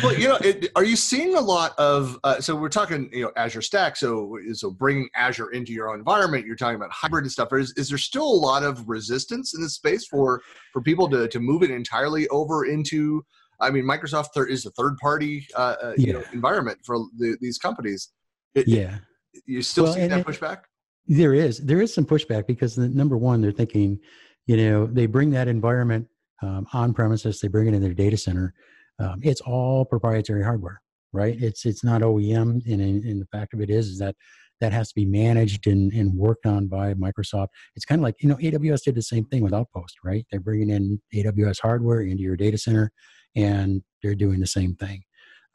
well, 0.01 0.17
you 0.17 0.27
know, 0.29 0.37
it, 0.41 0.71
are 0.75 0.83
you 0.83 0.95
seeing 0.95 1.35
a 1.35 1.41
lot 1.41 1.77
of? 1.77 2.17
Uh, 2.23 2.39
so 2.39 2.55
we're 2.55 2.69
talking, 2.69 3.09
you 3.13 3.23
know, 3.23 3.31
Azure 3.35 3.61
Stack. 3.61 3.97
So 3.97 4.37
so 4.53 4.71
bringing 4.71 5.07
Azure 5.15 5.51
into 5.51 5.73
your 5.73 5.89
own 5.89 5.99
environment. 5.99 6.47
You're 6.47 6.55
talking 6.55 6.75
about 6.75 6.91
hybrid 6.91 7.25
and 7.25 7.31
stuff. 7.31 7.53
Is, 7.53 7.73
is 7.77 7.89
there 7.89 7.99
still 7.99 8.25
a 8.25 8.39
lot 8.49 8.63
of 8.63 8.87
resistance 8.89 9.53
in 9.53 9.61
this 9.61 9.75
space 9.75 10.07
for 10.07 10.41
for 10.71 10.81
people 10.81 11.07
to 11.09 11.27
to 11.27 11.39
move 11.39 11.61
it 11.61 11.69
entirely 11.69 12.27
over 12.29 12.65
into 12.65 13.23
I 13.63 13.71
mean, 13.71 13.85
Microsoft 13.85 14.29
is 14.49 14.65
a 14.65 14.71
third 14.71 14.97
party 14.97 15.47
uh, 15.55 15.75
uh, 15.81 15.93
yeah. 15.97 16.07
you 16.07 16.13
know, 16.13 16.23
environment 16.33 16.79
for 16.83 16.97
the, 17.17 17.37
these 17.41 17.57
companies. 17.57 18.11
It, 18.53 18.67
yeah. 18.67 18.97
you 19.45 19.61
still 19.61 19.85
well, 19.85 19.93
see 19.93 20.07
that 20.07 20.25
pushback? 20.25 20.63
There 21.07 21.33
is. 21.33 21.59
There 21.59 21.81
is 21.81 21.93
some 21.93 22.05
pushback 22.05 22.45
because 22.45 22.75
the, 22.75 22.89
number 22.89 23.17
one, 23.17 23.41
they're 23.41 23.51
thinking, 23.51 23.99
you 24.45 24.57
know, 24.57 24.85
they 24.85 25.05
bring 25.05 25.31
that 25.31 25.47
environment 25.47 26.07
um, 26.41 26.67
on 26.73 26.93
premises, 26.93 27.39
they 27.39 27.47
bring 27.47 27.67
it 27.67 27.73
in 27.73 27.81
their 27.81 27.93
data 27.93 28.17
center. 28.17 28.53
Um, 28.99 29.21
it's 29.23 29.41
all 29.41 29.85
proprietary 29.85 30.43
hardware, 30.43 30.81
right? 31.13 31.41
It's 31.41 31.65
it's 31.65 31.83
not 31.83 32.01
OEM, 32.01 32.65
and, 32.65 32.81
and 32.81 33.21
the 33.21 33.25
fact 33.31 33.53
of 33.53 33.61
it 33.61 33.69
is, 33.69 33.87
is 33.87 33.97
that 33.99 34.15
that 34.59 34.71
has 34.71 34.89
to 34.89 34.95
be 34.95 35.05
managed 35.05 35.67
and, 35.67 35.91
and 35.91 36.13
worked 36.13 36.45
on 36.45 36.67
by 36.67 36.93
Microsoft. 36.93 37.47
It's 37.75 37.85
kind 37.85 37.99
of 37.99 38.03
like, 38.03 38.15
you 38.19 38.29
know, 38.29 38.35
AWS 38.35 38.83
did 38.83 38.95
the 38.95 39.01
same 39.01 39.25
thing 39.25 39.41
with 39.43 39.53
Outpost, 39.53 39.97
right? 40.03 40.25
They're 40.31 40.39
bringing 40.39 40.69
in 40.69 41.01
AWS 41.13 41.59
hardware 41.59 42.01
into 42.01 42.23
your 42.23 42.37
data 42.37 42.57
center 42.57 42.91
and 43.35 43.81
they're 44.01 44.15
doing 44.15 44.39
the 44.39 44.47
same 44.47 44.75
thing. 44.75 45.03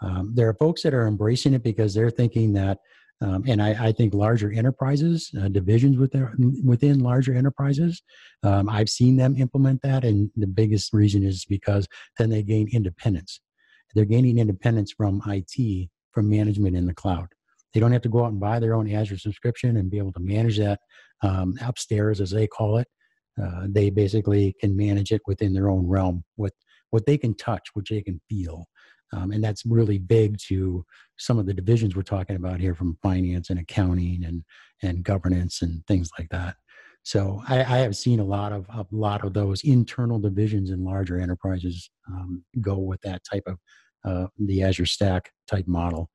Um, 0.01 0.33
there 0.35 0.49
are 0.49 0.55
folks 0.55 0.83
that 0.83 0.95
are 0.95 1.07
embracing 1.07 1.55
it 1.55 1.63
because 1.63 1.95
they're 1.95 2.11
thinking 2.11 2.53
that 2.55 2.79
Um, 3.21 3.43
and 3.49 3.61
I, 3.61 3.89
I, 3.89 3.93
think 3.93 4.15
larger 4.15 4.53
enterprises, 4.53 5.33
uh, 5.41 5.49
divisions 5.49 5.99
within, 5.99 6.63
within 6.65 7.01
larger 7.01 7.35
enterprises, 7.35 8.01
um, 8.45 8.69
I've 8.69 8.89
seen 8.89 9.17
them 9.17 9.35
implement 9.37 9.83
that. 9.83 10.05
And 10.05 10.31
the 10.37 10.47
biggest 10.47 10.93
reason 10.93 11.25
is 11.25 11.45
because 11.45 11.89
then 12.17 12.31
they 12.31 12.45
gain 12.45 12.69
independence. 12.73 13.41
They're 13.95 14.05
gaining 14.05 14.39
independence 14.39 14.93
from 14.93 15.21
IT, 15.27 15.89
from 16.13 16.31
management 16.31 16.77
in 16.77 16.87
the 16.87 16.95
cloud. 16.95 17.27
They 17.75 17.81
don't 17.81 17.93
have 17.93 18.03
to 18.03 18.09
go 18.09 18.23
out 18.25 18.31
and 18.31 18.41
buy 18.41 18.61
their 18.61 18.75
own 18.75 18.89
Azure 18.89 19.19
subscription 19.19 19.77
and 19.77 19.91
be 19.91 19.99
able 19.99 20.13
to 20.13 20.21
manage 20.21 20.59
that 20.59 20.79
um, 21.23 21.59
upstairs, 21.61 22.21
as 22.21 22.31
they 22.31 22.47
call 22.47 22.79
it. 22.79 22.87
Uh, 23.41 23.67
they 23.69 23.91
basically 23.91 24.55
can 24.61 24.77
manage 24.77 25.11
it 25.11 25.23
within 25.27 25.53
their 25.55 25.69
own 25.69 25.87
realm 25.87 26.25
with 26.37 26.55
what 26.91 27.07
they 27.07 27.19
can 27.19 27.35
touch, 27.35 27.69
which 27.75 27.91
they 27.91 28.03
can 28.03 28.21
feel. 28.29 28.67
Um, 29.13 29.31
and 29.31 29.43
that's 29.43 29.65
really 29.65 29.99
big 29.99 30.39
to 30.49 30.85
some 31.17 31.39
of 31.39 31.47
the 31.47 31.55
divisions 31.55 31.97
we're 31.97 32.03
talking 32.03 32.37
about 32.37 32.61
here 32.61 32.75
from 32.75 32.99
finance 33.03 33.51
and 33.51 33.59
accounting 33.59 34.25
and, 34.25 34.45
and 34.83 35.03
governance 35.03 35.63
and 35.63 35.87
things 35.87 36.11
like 36.19 36.29
that. 36.31 36.57
So 37.05 37.43
I, 37.49 37.61
I 37.61 37.79
have 37.79 37.97
seen 37.97 38.21
a 38.21 38.25
lot 38.25 38.53
of 38.53 38.67
a 38.69 38.85
lot 38.91 39.25
of 39.25 39.33
those 39.33 39.63
internal 39.65 40.19
divisions 40.19 40.71
in 40.71 40.85
larger 40.85 41.19
enterprises 41.19 41.89
um, 42.07 42.45
go 42.61 42.77
with 42.77 43.01
that 43.01 43.23
type 43.25 43.45
of 43.47 43.59
uh, 44.05 44.27
the 44.39 44.63
Azure 44.63 44.85
Stack 44.85 45.31
type 45.47 45.67
model. 45.67 46.11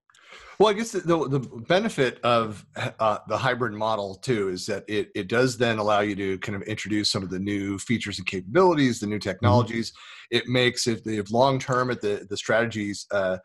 Well, 0.60 0.70
I 0.70 0.74
guess 0.74 0.92
the, 0.92 1.00
the, 1.02 1.40
benefit 1.40 2.20
of 2.24 2.66
uh, 3.00 3.18
the 3.28 3.38
hybrid 3.38 3.74
model 3.74 4.16
too 4.16 4.50
is 4.50 4.66
that 4.68 4.84
it, 4.88 5.10
it 5.16 5.28
does 5.28 5.58
then 5.58 5.80
allow 5.80 6.02
you 6.02 6.16
to 6.16 6.38
kind 6.40 6.56
of 6.56 6.62
introduce 6.64 7.10
some 7.10 7.24
of 7.24 7.30
the 7.30 7.40
new 7.40 7.78
features 7.80 8.20
and 8.20 8.28
capabilities, 8.28 9.00
the 9.00 9.08
new 9.08 9.16
mm-hmm. 9.16 9.30
technologies. 9.30 9.92
Mm-hmm. 9.92 10.38
It 10.38 10.48
makes 10.48 10.88
if, 10.88 11.06
if 11.06 11.32
long 11.32 11.60
term 11.60 11.92
at 11.92 12.02
the 12.02 12.26
the 12.30 12.38
strategies 12.38 13.06
uh, 13.12 13.38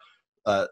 uh, 0.47 0.67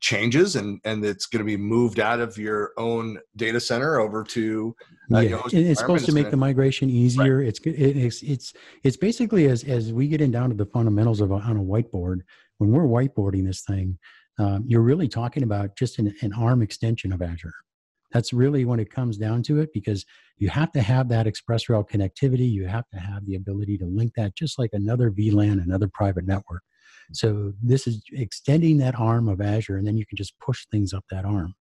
changes 0.00 0.56
and 0.56 0.80
and 0.84 1.04
it's 1.04 1.26
going 1.26 1.38
to 1.38 1.44
be 1.44 1.56
moved 1.56 1.98
out 1.98 2.20
of 2.20 2.36
your 2.36 2.72
own 2.76 3.18
data 3.36 3.58
center 3.58 3.98
over 3.98 4.22
to 4.22 4.74
uh, 5.14 5.20
yeah. 5.20 5.40
it's 5.50 5.80
supposed 5.80 6.04
to 6.04 6.12
make 6.12 6.30
the 6.30 6.36
migration 6.36 6.90
easier 6.90 7.38
right. 7.38 7.48
it's 7.48 7.60
it's 7.64 8.22
it's 8.22 8.52
it's 8.82 8.96
basically 8.96 9.46
as 9.46 9.64
as 9.64 9.92
we 9.92 10.08
get 10.08 10.20
in 10.20 10.30
down 10.30 10.50
to 10.50 10.54
the 10.54 10.66
fundamentals 10.66 11.20
of 11.22 11.30
a, 11.30 11.36
on 11.36 11.56
a 11.56 11.62
whiteboard 11.62 12.20
when 12.58 12.70
we're 12.70 12.82
whiteboarding 12.82 13.46
this 13.46 13.62
thing 13.62 13.98
um, 14.38 14.64
you're 14.66 14.82
really 14.82 15.08
talking 15.08 15.42
about 15.42 15.76
just 15.76 15.98
an, 15.98 16.14
an 16.22 16.32
arm 16.32 16.62
extension 16.62 17.12
of 17.12 17.22
Azure. 17.22 17.54
That's 18.12 18.32
really 18.32 18.64
when 18.64 18.80
it 18.80 18.90
comes 18.90 19.16
down 19.16 19.42
to 19.44 19.60
it 19.60 19.70
because 19.72 20.04
you 20.36 20.50
have 20.50 20.72
to 20.72 20.82
have 20.82 21.08
that 21.08 21.26
express 21.26 21.68
route 21.68 21.88
connectivity. 21.90 22.50
You 22.50 22.66
have 22.66 22.88
to 22.92 22.98
have 22.98 23.24
the 23.26 23.36
ability 23.36 23.78
to 23.78 23.86
link 23.86 24.12
that 24.16 24.36
just 24.36 24.58
like 24.58 24.70
another 24.72 25.10
VLAN, 25.10 25.62
another 25.62 25.88
private 25.92 26.26
network. 26.26 26.62
So 27.12 27.52
this 27.62 27.86
is 27.86 28.02
extending 28.12 28.78
that 28.78 28.98
arm 28.98 29.28
of 29.28 29.40
Azure, 29.40 29.76
and 29.76 29.86
then 29.86 29.96
you 29.96 30.06
can 30.06 30.16
just 30.16 30.38
push 30.38 30.66
things 30.70 30.92
up 30.92 31.04
that 31.10 31.24
arm, 31.24 31.54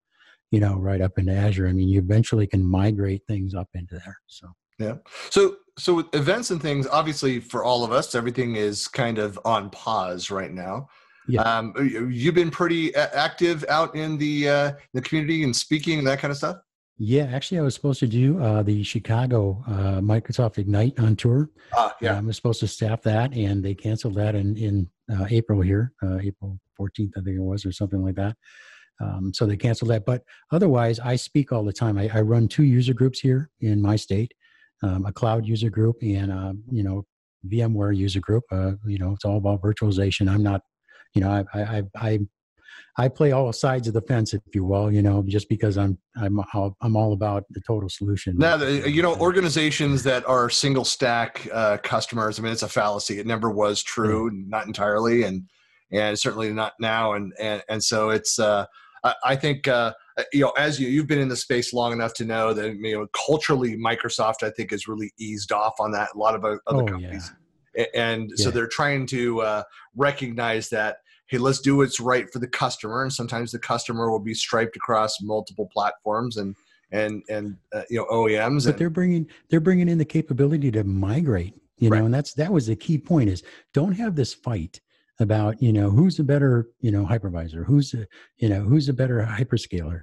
you 0.51 0.61
know, 0.61 0.77
right 0.77 1.01
up 1.01 1.19
into 1.19 1.33
Azure. 1.33 1.69
I 1.69 1.73
mean, 1.73 1.89
you 1.89 2.01
eventually 2.01 2.47
can 2.47 2.65
migrate 2.65 3.23
things 3.27 3.55
up 3.55 3.69
into 3.75 3.95
there. 3.95 4.19
So 4.27 4.49
yeah. 4.79 4.95
So 5.31 5.57
so 5.79 5.95
with 5.95 6.15
events 6.15 6.51
and 6.51 6.61
things, 6.61 6.87
obviously 6.87 7.41
for 7.41 7.65
all 7.65 7.85
of 7.85 7.93
us, 7.93 8.15
everything 8.15 8.57
is 8.57 8.89
kind 8.89 9.19
of 9.19 9.39
on 9.45 9.71
pause 9.71 10.31
right 10.31 10.53
now. 10.53 10.89
Yeah. 11.29 11.43
Um, 11.43 11.75
you've 12.11 12.35
been 12.35 12.51
pretty 12.51 12.95
active 12.95 13.65
out 13.69 13.95
in 13.95 14.19
the 14.19 14.49
uh, 14.49 14.73
the 14.95 15.01
community 15.01 15.45
and 15.45 15.55
speaking 15.55 15.99
and 15.99 16.07
that 16.07 16.19
kind 16.19 16.31
of 16.31 16.39
stuff. 16.39 16.57
Yeah, 17.03 17.31
actually, 17.33 17.59
I 17.59 17.63
was 17.63 17.75
supposed 17.75 18.01
to 18.01 18.07
do 18.07 18.39
uh, 18.43 18.63
the 18.63 18.83
Chicago 18.83 19.65
uh, 19.67 20.01
Microsoft 20.01 20.59
Ignite 20.59 21.01
on 21.01 21.17
tour. 21.17 21.49
Ah, 21.75 21.97
yeah. 22.03 22.19
Um, 22.19 22.25
I 22.25 22.27
was 22.27 22.37
supposed 22.37 22.61
to 22.61 22.69
staff 22.69 23.01
that, 23.03 23.33
and 23.33 23.65
they 23.65 23.75
canceled 23.75 24.17
that 24.17 24.35
in 24.35 24.57
in 24.57 24.91
uh, 25.11 25.27
April 25.31 25.63
here, 25.63 25.93
uh, 26.03 26.19
April 26.19 26.61
14th, 26.79 27.13
I 27.17 27.23
think 27.23 27.37
it 27.37 27.43
was, 27.43 27.65
or 27.65 27.73
something 27.73 28.03
like 28.03 28.17
that. 28.17 28.37
Um, 29.01 29.33
so 29.33 29.47
they 29.47 29.57
canceled 29.57 29.91
that. 29.91 30.05
But 30.05 30.23
otherwise, 30.53 31.01
I 31.01 31.17
speak 31.17 31.53
all 31.53 31.65
the 31.65 31.73
time. 31.73 31.97
I, 31.97 32.11
I 32.13 32.21
run 32.21 32.49
two 32.49 32.65
user 32.65 32.93
groups 32.93 33.19
here 33.19 33.51
in 33.61 33.81
my 33.81 33.97
state, 33.97 34.33
um, 34.83 35.07
a 35.07 35.13
cloud 35.13 35.47
user 35.47 35.71
group 35.71 35.97
and 36.03 36.31
uh, 36.31 36.53
you 36.71 36.83
know 36.83 37.07
VMware 37.49 37.97
user 37.97 38.21
group. 38.21 38.45
Uh, 38.53 38.73
you 38.87 38.99
know, 38.99 39.13
it's 39.13 39.25
all 39.25 39.39
about 39.39 39.63
virtualization. 39.63 40.31
I'm 40.31 40.43
not 40.43 40.63
you 41.15 41.21
know, 41.21 41.45
I, 41.55 41.61
I, 41.61 41.83
I, 41.97 42.19
I 42.97 43.09
play 43.09 43.33
all 43.33 43.53
sides 43.53 43.89
of 43.89 43.95
the 43.95 44.03
fence, 44.03 44.35
if 44.35 44.43
you 44.55 44.65
will, 44.65 44.93
you 44.93 45.03
know, 45.03 45.25
just 45.27 45.49
because 45.49 45.79
I'm, 45.79 45.99
I'm, 46.17 46.41
I'm 46.81 46.97
all 46.97 47.13
about 47.13 47.45
the 47.51 47.61
total 47.67 47.89
solution. 47.89 48.37
Now, 48.37 48.57
you 48.63 49.03
know, 49.03 49.17
organizations 49.17 50.03
that 50.03 50.27
are 50.29 50.51
single 50.51 50.85
stack 50.85 51.49
uh, 51.53 51.79
customers, 51.79 52.39
I 52.39 52.43
mean, 52.43 52.53
it's 52.53 52.63
a 52.63 52.69
fallacy. 52.69 53.19
It 53.19 53.27
never 53.27 53.51
was 53.51 53.83
true, 53.83 54.31
yeah. 54.33 54.43
not 54.49 54.67
entirely. 54.67 55.23
And, 55.23 55.49
and 55.93 56.19
certainly 56.19 56.53
not 56.53 56.75
now. 56.79 57.15
And, 57.15 57.33
and, 57.41 57.63
and 57.69 57.83
so 57.83 58.11
it's, 58.11 58.39
uh, 58.39 58.67
I, 59.03 59.15
I 59.25 59.37
think, 59.37 59.67
uh, 59.67 59.95
you 60.33 60.41
know, 60.41 60.51
as 60.59 60.79
you 60.79 60.89
you've 60.89 61.07
been 61.07 61.21
in 61.21 61.29
the 61.29 61.37
space 61.37 61.73
long 61.73 61.93
enough 61.93 62.13
to 62.15 62.27
know 62.27 62.53
that 62.53 62.75
you 62.75 62.99
know 62.99 63.07
culturally, 63.27 63.75
Microsoft 63.75 64.43
I 64.43 64.51
think 64.51 64.73
has 64.73 64.87
really 64.87 65.11
eased 65.19 65.51
off 65.51 65.81
on 65.81 65.93
that. 65.93 66.11
A 66.15 66.19
lot 66.19 66.35
of 66.35 66.45
other 66.45 66.61
oh, 66.67 66.85
companies 66.85 67.31
yeah 67.33 67.40
and 67.95 68.31
yeah. 68.37 68.45
so 68.45 68.51
they're 68.51 68.67
trying 68.67 69.07
to 69.07 69.41
uh, 69.43 69.63
recognize 69.97 70.69
that 70.69 70.99
hey 71.27 71.39
let's 71.39 71.61
do 71.61 71.77
what's 71.77 72.01
right 72.01 72.31
for 72.33 72.39
the 72.39 72.49
customer 72.49 73.03
and 73.03 73.13
sometimes 73.13 73.53
the 73.53 73.59
customer 73.59 74.11
will 74.11 74.21
be 74.21 74.35
striped 74.35 74.77
across 74.77 75.21
multiple 75.23 75.69
platforms 75.73 76.37
and 76.37 76.57
and 76.93 77.23
and 77.29 77.57
uh, 77.73 77.83
you 77.89 77.99
know 77.99 78.07
OEMs 78.07 78.65
but 78.65 78.71
and, 78.71 78.79
they're 78.79 78.91
bringing 78.91 79.27
they're 79.49 79.61
bringing 79.61 79.89
in 79.89 79.99
the 79.99 80.05
capability 80.05 80.71
to 80.71 80.85
migrate 80.85 81.55
you 81.79 81.91
know 81.91 81.97
right. 81.97 82.05
and 82.05 82.15
that's 82.15 82.35
that 82.35 82.53
was 82.53 82.67
the 82.67 82.77
key 82.77 82.99
point 82.99 83.29
is 83.29 83.43
don't 83.73 83.93
have 83.93 84.17
this 84.17 84.35
fight 84.35 84.81
about 85.21 85.61
you 85.63 85.73
know 85.73 85.91
who's 85.91 86.19
a 86.19 86.25
better 86.25 86.69
you 86.81 86.91
know 86.91 87.05
hypervisor 87.05 87.65
who's 87.65 87.95
a 87.95 88.07
you 88.39 88.49
know 88.49 88.61
who's 88.61 88.89
a 88.89 88.93
better 88.93 89.23
hyperscaler 89.23 90.03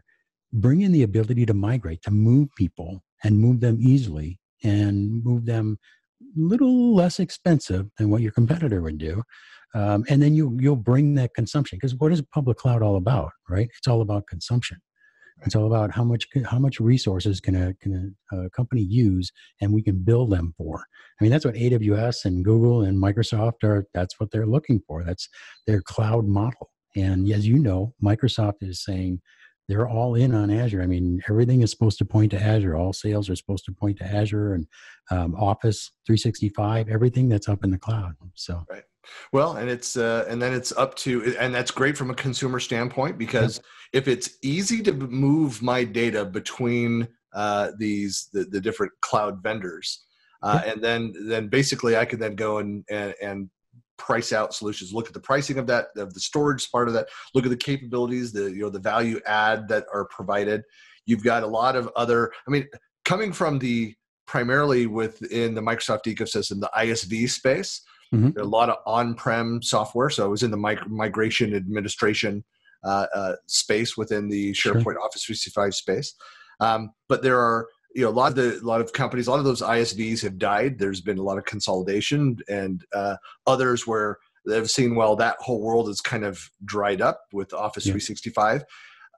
bring 0.54 0.82
in 0.82 0.92
the 0.92 1.04
ability 1.04 1.46
to 1.46 1.54
migrate 1.54 2.02
to 2.02 2.12
move 2.12 2.48
people 2.56 3.04
and 3.24 3.38
move 3.38 3.60
them 3.60 3.78
easily 3.82 4.40
and 4.64 5.24
move 5.24 5.46
them 5.46 5.78
little 6.36 6.96
less 6.96 7.20
expensive 7.20 7.88
than 7.98 8.10
what 8.10 8.22
your 8.22 8.32
competitor 8.32 8.82
would 8.82 8.98
do. 8.98 9.24
Um, 9.76 10.06
and 10.10 10.22
then 10.22 10.34
you 10.34 10.58
you'll 10.60 10.76
bring 10.76 11.16
that 11.16 11.34
consumption 11.34 11.78
because 11.78 11.96
what 11.96 12.12
is 12.12 12.22
public 12.34 12.58
cloud 12.58 12.82
all 12.82 12.96
about, 12.96 13.32
right? 13.50 13.70
It's 13.78 13.88
all 13.88 14.02
about 14.02 14.28
consumption. 14.28 14.78
It's 15.46 15.56
all 15.56 15.68
about 15.68 15.92
how 15.92 16.04
much 16.04 16.28
how 16.46 16.58
much 16.58 16.80
resources 16.80 17.40
can 17.40 17.56
a 17.56 17.74
can 17.76 18.16
a, 18.32 18.38
a, 18.38 18.50
company 18.50 18.82
use, 18.82 19.32
and 19.62 19.74
we 19.74 19.84
can 19.84 20.04
bill 20.04 20.26
them 20.26 20.54
for. 20.58 20.86
I 21.20 21.24
mean, 21.24 21.32
that's 21.32 21.46
what 21.46 21.56
AWS 21.56 22.26
and 22.26 22.44
Google 22.44 22.82
and 22.82 23.02
Microsoft 23.02 23.64
are. 23.64 23.86
That's 23.94 24.20
what 24.20 24.32
they're 24.32 24.48
looking 24.48 24.82
for. 24.88 25.04
That's 25.04 25.30
their 25.68 25.82
cloud 25.82 26.28
model. 26.28 26.72
And 26.96 27.32
as 27.32 27.48
you 27.48 27.60
know, 27.60 27.94
Microsoft 28.04 28.62
is 28.62 28.84
saying 28.84 29.22
they're 29.68 29.88
all 29.88 30.16
in 30.16 30.34
on 30.34 30.50
Azure. 30.50 30.82
I 30.82 30.88
mean, 30.88 31.22
everything 31.30 31.62
is 31.62 31.72
supposed 31.72 31.98
to 32.00 32.06
point 32.06 32.32
to 32.32 32.42
Azure. 32.42 32.76
All 32.76 32.94
sales 32.94 33.30
are 33.30 33.36
supposed 33.36 33.66
to 33.66 33.74
point 33.74 33.98
to 33.98 34.06
Azure 34.06 34.54
and 34.54 34.68
um, 35.12 35.36
Office 35.36 35.92
365, 36.06 36.90
everything 36.90 37.28
that's 37.28 37.50
up 37.50 37.64
in 37.64 37.72
the 37.72 37.78
cloud. 37.78 38.14
So, 38.34 38.64
right. 38.70 38.84
Well, 39.32 39.58
and 39.58 39.70
it's 39.70 39.96
uh, 39.96 40.26
and 40.28 40.42
then 40.42 40.54
it's 40.54 40.72
up 40.74 40.96
to 40.96 41.36
and 41.40 41.54
that's 41.54 41.72
great 41.72 41.98
from 41.98 42.10
a 42.10 42.16
consumer 42.16 42.60
standpoint 42.60 43.18
because 43.18 43.62
if 43.94 44.08
it's 44.08 44.38
easy 44.42 44.84
to 44.84 44.92
move 44.92 45.62
my 45.62 45.86
data 45.86 46.26
between 46.26 47.08
uh, 47.34 47.72
these 47.78 48.30
the, 48.34 48.44
the 48.46 48.60
different 48.60 48.92
cloud 49.02 49.42
vendors, 49.42 50.04
uh, 50.44 50.62
and 50.66 50.82
then 50.82 51.14
then 51.28 51.48
basically 51.48 51.96
I 51.96 52.06
could 52.06 52.20
then 52.20 52.36
go 52.36 52.58
and, 52.58 52.84
and 52.90 53.14
and 53.22 53.50
price 53.98 54.32
out 54.32 54.54
solutions. 54.54 54.94
Look 54.94 55.08
at 55.08 55.14
the 55.14 55.20
pricing 55.20 55.58
of 55.58 55.68
that 55.68 55.88
of 55.98 56.14
the 56.14 56.20
storage 56.20 56.70
part 56.72 56.88
of 56.88 56.94
that. 56.94 57.08
Look 57.34 57.46
at 57.46 57.50
the 57.50 57.58
capabilities 57.58 58.32
the 58.32 58.52
you 58.52 58.62
know 58.62 58.70
the 58.70 58.80
value 58.80 59.20
add 59.26 59.68
that 59.70 59.86
are 59.94 60.06
provided. 60.06 60.64
You've 61.06 61.24
got 61.24 61.44
a 61.44 61.48
lot 61.48 61.76
of 61.76 61.90
other 61.96 62.32
i 62.48 62.52
mean 62.52 62.68
coming 63.06 63.32
from 63.32 63.60
the 63.60 63.96
primarily 64.26 64.88
within 64.88 65.56
the 65.56 65.62
microsoft 65.62 66.04
ecosystem 66.04 66.60
the 66.60 66.70
isv 66.76 67.30
space 67.30 67.82
mm-hmm. 68.14 68.38
a 68.40 68.44
lot 68.44 68.70
of 68.70 68.78
on-prem 68.86 69.62
software. 69.62 70.10
So 70.10 70.26
i 70.26 70.28
was 70.28 70.44
in 70.44 70.52
the 70.52 70.58
mig- 70.58 70.90
migration 70.90 71.56
administration 71.56 72.44
uh, 72.84 73.08
uh, 73.14 73.36
space 73.48 73.98
within 73.98 74.28
the 74.30 74.52
sharepoint 74.54 74.84
sure. 74.84 75.02
office 75.02 75.24
365 75.24 75.76
space. 75.76 76.14
Um, 76.60 76.92
but 77.10 77.22
there 77.22 77.40
are 77.40 77.68
you 77.96 78.04
know 78.04 78.10
a 78.10 78.12
lot 78.12 78.30
of 78.30 78.36
the 78.36 78.60
a 78.60 78.66
lot 78.66 78.82
of 78.82 78.94
companies 78.94 79.28
a 79.28 79.32
lot 79.32 79.40
of 79.40 79.46
those 79.46 79.62
isvs 79.62 80.22
have 80.22 80.38
died. 80.38 80.80
There's 80.80 81.02
been 81.02 81.18
a 81.18 81.24
lot 81.24 81.38
of 81.38 81.46
consolidation 81.46 82.38
and 82.48 82.84
uh, 82.94 83.18
others 83.46 83.88
where 83.88 84.18
they've 84.46 84.70
seen 84.70 84.96
well 84.96 85.16
that 85.16 85.38
whole 85.40 85.62
world 85.62 85.90
is 85.90 86.02
kind 86.02 86.24
of 86.24 86.50
dried 86.66 87.02
up 87.02 87.22
with 87.34 87.54
office 87.54 87.86
yeah. 87.86 87.94
365 87.94 88.64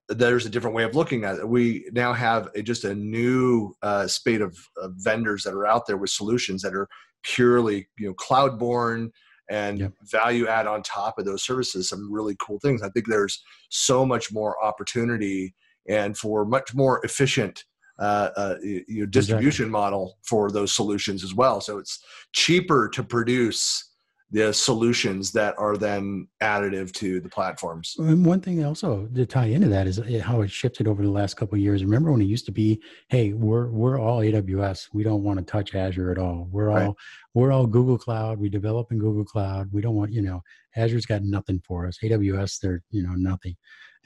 there's 0.09 0.47
a 0.47 0.49
different 0.49 0.75
way 0.75 0.83
of 0.83 0.95
looking 0.95 1.23
at 1.23 1.37
it. 1.37 1.47
We 1.47 1.87
now 1.91 2.13
have 2.13 2.49
a, 2.55 2.63
just 2.63 2.83
a 2.83 2.95
new 2.95 3.75
uh, 3.83 4.07
spate 4.07 4.41
of, 4.41 4.57
of, 4.77 4.93
vendors 4.95 5.43
that 5.43 5.53
are 5.53 5.67
out 5.67 5.85
there 5.85 5.97
with 5.97 6.09
solutions 6.09 6.63
that 6.63 6.73
are 6.73 6.87
purely 7.21 7.87
you 7.97 8.07
know 8.07 8.13
cloud 8.13 8.57
born 8.57 9.11
and 9.49 9.91
value 10.03 10.47
add 10.47 10.67
on 10.67 10.81
top 10.83 11.17
of 11.17 11.25
those 11.25 11.43
services 11.43 11.89
some 11.89 12.11
really 12.11 12.35
cool 12.39 12.59
things. 12.59 12.81
I 12.81 12.89
think 12.89 13.07
there's 13.07 13.43
so 13.69 14.05
much 14.05 14.31
more 14.31 14.63
opportunity 14.63 15.55
and 15.87 16.17
for 16.17 16.45
much 16.45 16.75
more 16.75 17.03
efficient 17.03 17.65
uh, 17.99 18.29
uh, 18.35 18.55
your 18.63 19.07
distribution 19.07 19.65
exactly. 19.65 19.71
model 19.71 20.17
for 20.23 20.51
those 20.51 20.73
solutions 20.73 21.23
as 21.23 21.33
well. 21.33 21.61
So 21.61 21.77
it's 21.77 22.03
cheaper 22.33 22.89
to 22.89 23.03
produce 23.03 23.89
the 24.31 24.53
solutions 24.53 25.31
that 25.31 25.55
are 25.57 25.75
then 25.75 26.27
additive 26.41 26.91
to 26.93 27.19
the 27.19 27.29
platforms. 27.29 27.95
And 27.97 28.23
one 28.23 28.41
thing 28.41 28.63
also 28.63 29.07
to 29.15 29.25
tie 29.25 29.47
into 29.47 29.67
that 29.69 29.87
is 29.87 29.99
uh, 29.99 30.21
how 30.23 30.41
it 30.41 30.51
shifted 30.51 30.87
over 30.87 31.01
the 31.01 31.09
last 31.09 31.35
couple 31.35 31.55
of 31.55 31.61
years. 31.61 31.83
Remember 31.83 32.11
when 32.11 32.21
it 32.21 32.25
used 32.25 32.45
to 32.45 32.51
be, 32.51 32.79
"Hey, 33.09 33.33
we're 33.33 33.69
we're 33.69 33.99
all 33.99 34.19
AWS. 34.19 34.89
We 34.93 35.03
don't 35.03 35.23
want 35.23 35.39
to 35.39 35.45
touch 35.45 35.73
Azure 35.73 36.11
at 36.11 36.19
all. 36.19 36.47
We're 36.51 36.67
right. 36.67 36.87
all 36.87 36.97
we're 37.33 37.51
all 37.51 37.65
Google 37.65 37.97
Cloud. 37.97 38.39
We 38.39 38.49
develop 38.49 38.91
in 38.91 38.99
Google 38.99 39.25
Cloud. 39.25 39.69
We 39.71 39.81
don't 39.81 39.95
want 39.95 40.13
you 40.13 40.21
know 40.21 40.43
Azure's 40.77 41.07
got 41.07 41.23
nothing 41.23 41.61
for 41.65 41.87
us. 41.87 41.97
AWS, 42.03 42.59
they're 42.59 42.83
you 42.91 43.01
know 43.01 43.15
nothing." 43.15 43.55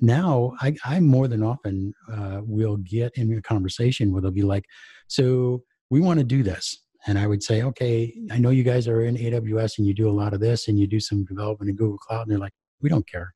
Now, 0.01 0.53
I, 0.59 0.75
I 0.83 0.99
more 0.99 1.27
than 1.27 1.43
often 1.43 1.93
uh, 2.11 2.41
will 2.43 2.77
get 2.77 3.13
in 3.15 3.31
a 3.37 3.41
conversation 3.41 4.11
where 4.11 4.21
they'll 4.21 4.31
be 4.31 4.41
like, 4.41 4.65
"So 5.07 5.63
we 5.89 6.01
want 6.01 6.19
to 6.19 6.25
do 6.25 6.43
this." 6.43 6.83
and 7.05 7.19
I 7.19 7.27
would 7.27 7.43
say, 7.43 7.63
okay, 7.63 8.13
I 8.31 8.37
know 8.37 8.49
you 8.49 8.63
guys 8.63 8.87
are 8.87 9.01
in 9.01 9.17
AWS 9.17 9.77
and 9.77 9.87
you 9.87 9.93
do 9.93 10.09
a 10.09 10.11
lot 10.11 10.33
of 10.33 10.39
this 10.39 10.67
and 10.67 10.79
you 10.79 10.87
do 10.87 10.99
some 10.99 11.25
development 11.25 11.69
in 11.69 11.75
Google 11.75 11.97
Cloud. 11.97 12.21
And 12.21 12.31
they're 12.31 12.39
like, 12.39 12.53
we 12.81 12.89
don't 12.89 13.07
care. 13.07 13.33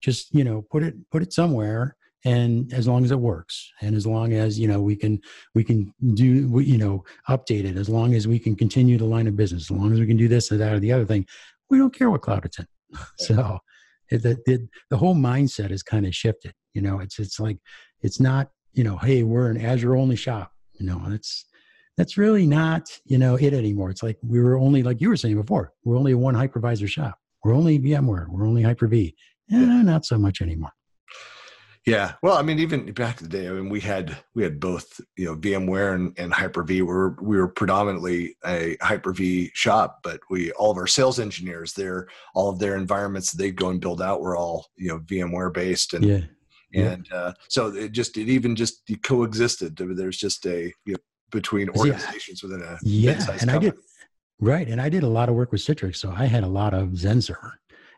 Just, 0.00 0.34
you 0.34 0.44
know, 0.44 0.62
put 0.70 0.82
it, 0.82 0.94
put 1.10 1.22
it 1.22 1.32
somewhere. 1.32 1.96
And 2.24 2.72
as 2.72 2.86
long 2.86 3.04
as 3.04 3.10
it 3.10 3.18
works 3.18 3.70
and 3.80 3.94
as 3.94 4.06
long 4.06 4.32
as, 4.32 4.58
you 4.58 4.68
know, 4.68 4.80
we 4.80 4.96
can, 4.96 5.20
we 5.54 5.64
can 5.64 5.92
do, 6.14 6.60
you 6.60 6.78
know, 6.78 7.04
update 7.28 7.64
it, 7.64 7.76
as 7.76 7.88
long 7.88 8.14
as 8.14 8.26
we 8.26 8.38
can 8.38 8.54
continue 8.56 8.96
the 8.96 9.04
line 9.04 9.26
of 9.26 9.36
business, 9.36 9.64
as 9.64 9.70
long 9.70 9.92
as 9.92 9.98
we 9.98 10.06
can 10.06 10.16
do 10.16 10.28
this 10.28 10.50
or 10.50 10.56
that 10.56 10.72
or 10.72 10.78
the 10.78 10.92
other 10.92 11.04
thing, 11.04 11.26
we 11.68 11.78
don't 11.78 11.94
care 11.94 12.10
what 12.10 12.22
cloud 12.22 12.44
it's 12.44 12.58
in. 12.58 12.66
so 13.18 13.58
the, 14.18 14.38
the, 14.46 14.68
the 14.90 14.96
whole 14.96 15.14
mindset 15.14 15.70
is 15.70 15.82
kind 15.82 16.06
of 16.06 16.14
shifted, 16.14 16.52
you 16.74 16.82
know, 16.82 17.00
it's, 17.00 17.18
it's 17.18 17.40
like, 17.40 17.58
it's 18.00 18.20
not, 18.20 18.50
you 18.72 18.84
know, 18.84 18.96
Hey, 18.96 19.22
we're 19.22 19.50
an 19.50 19.60
Azure 19.60 19.96
only 19.96 20.16
shop. 20.16 20.52
You 20.78 20.86
know, 20.86 21.02
it's, 21.08 21.46
that's 21.96 22.16
really 22.16 22.46
not 22.46 22.88
you 23.04 23.18
know 23.18 23.36
it 23.36 23.52
anymore. 23.52 23.90
It's 23.90 24.02
like 24.02 24.18
we 24.22 24.40
were 24.40 24.58
only 24.58 24.82
like 24.82 25.00
you 25.00 25.08
were 25.08 25.16
saying 25.16 25.36
before 25.36 25.72
we're 25.84 25.96
only 25.96 26.12
a 26.12 26.18
one 26.18 26.34
hypervisor 26.34 26.88
shop. 26.88 27.18
We're 27.44 27.54
only 27.54 27.78
vmware 27.78 28.26
we're 28.28 28.46
only 28.46 28.62
hyper-v. 28.62 29.14
Eh, 29.52 29.82
not 29.82 30.04
so 30.06 30.18
much 30.18 30.40
anymore 30.40 30.72
yeah. 31.86 32.14
Well 32.22 32.36
i 32.36 32.42
mean 32.42 32.58
even 32.58 32.92
back 32.92 33.20
in 33.20 33.28
the 33.28 33.38
day 33.38 33.48
i 33.48 33.52
mean 33.52 33.68
we 33.68 33.80
had 33.80 34.16
we 34.34 34.42
had 34.42 34.60
both 34.60 35.00
you 35.16 35.26
know 35.26 35.36
vmware 35.36 35.94
and, 35.94 36.18
and 36.18 36.32
hyper-v. 36.32 36.82
We 36.82 36.82
were 36.82 37.16
we 37.20 37.36
were 37.36 37.48
predominantly 37.48 38.36
a 38.44 38.76
hyper-v 38.80 39.50
shop 39.54 40.00
but 40.02 40.20
we 40.30 40.52
all 40.52 40.70
of 40.70 40.78
our 40.78 40.86
sales 40.86 41.18
engineers 41.18 41.72
their 41.72 42.08
all 42.34 42.50
of 42.50 42.58
their 42.58 42.76
environments 42.76 43.32
that 43.32 43.38
they 43.38 43.50
go 43.50 43.70
and 43.70 43.80
build 43.80 44.00
out 44.00 44.20
were 44.20 44.36
all 44.36 44.66
you 44.76 44.88
know 44.88 44.98
vmware 45.00 45.52
based 45.52 45.94
and 45.94 46.04
yeah. 46.04 46.20
And 46.74 47.12
uh, 47.12 47.34
so 47.50 47.66
it 47.66 47.92
just 47.92 48.16
it 48.16 48.30
even 48.30 48.56
just 48.56 48.90
coexisted. 49.02 49.76
There's 49.76 50.16
just 50.16 50.46
a 50.46 50.72
you 50.86 50.94
know, 50.94 50.98
between 51.32 51.68
organizations 51.70 52.42
yeah. 52.42 52.48
within 52.48 52.66
a 52.66 52.78
yeah 52.82 53.12
and 53.12 53.26
company. 53.26 53.50
i 53.50 53.58
did 53.58 53.74
right 54.38 54.68
and 54.68 54.80
i 54.80 54.88
did 54.88 55.02
a 55.02 55.08
lot 55.08 55.28
of 55.28 55.34
work 55.34 55.50
with 55.50 55.60
citrix 55.60 55.96
so 55.96 56.12
i 56.16 56.26
had 56.26 56.44
a 56.44 56.48
lot 56.48 56.74
of 56.74 56.90
XenServer 56.90 57.52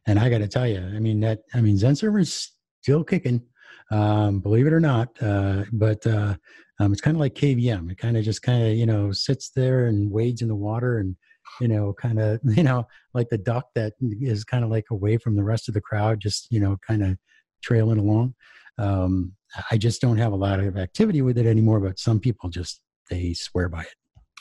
and 0.06 0.18
i 0.18 0.30
got 0.30 0.38
to 0.38 0.48
tell 0.48 0.66
you 0.66 0.78
i 0.78 0.98
mean 0.98 1.20
that 1.20 1.40
i 1.52 1.60
mean 1.60 1.76
XenServer 1.76 2.20
is 2.20 2.52
still 2.80 3.04
kicking 3.04 3.42
um, 3.90 4.40
believe 4.40 4.66
it 4.66 4.72
or 4.72 4.80
not 4.80 5.08
uh, 5.22 5.64
but 5.72 6.04
uh, 6.06 6.34
um, 6.80 6.92
it's 6.92 7.00
kind 7.00 7.16
of 7.16 7.20
like 7.20 7.34
kvm 7.34 7.90
it 7.90 7.98
kind 7.98 8.16
of 8.16 8.24
just 8.24 8.42
kind 8.42 8.66
of 8.66 8.74
you 8.74 8.86
know 8.86 9.12
sits 9.12 9.50
there 9.54 9.86
and 9.86 10.10
wades 10.10 10.42
in 10.42 10.48
the 10.48 10.54
water 10.54 10.98
and 10.98 11.16
you 11.60 11.68
know 11.68 11.92
kind 11.92 12.18
of 12.18 12.40
you 12.56 12.62
know 12.62 12.86
like 13.12 13.28
the 13.28 13.38
duck 13.38 13.66
that 13.74 13.92
is 14.00 14.44
kind 14.44 14.64
of 14.64 14.70
like 14.70 14.86
away 14.90 15.16
from 15.16 15.36
the 15.36 15.44
rest 15.44 15.68
of 15.68 15.74
the 15.74 15.80
crowd 15.80 16.20
just 16.20 16.48
you 16.50 16.60
know 16.60 16.76
kind 16.86 17.02
of 17.02 17.16
trailing 17.62 17.98
along 17.98 18.34
um, 18.78 19.32
i 19.70 19.76
just 19.76 20.00
don't 20.00 20.18
have 20.18 20.32
a 20.32 20.36
lot 20.36 20.60
of 20.60 20.76
activity 20.76 21.22
with 21.22 21.38
it 21.38 21.46
anymore 21.46 21.80
but 21.80 21.98
some 21.98 22.18
people 22.18 22.48
just 22.48 22.80
they 23.10 23.34
swear 23.34 23.68
by 23.68 23.82
it. 23.82 23.94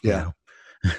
Yeah. 0.04 0.32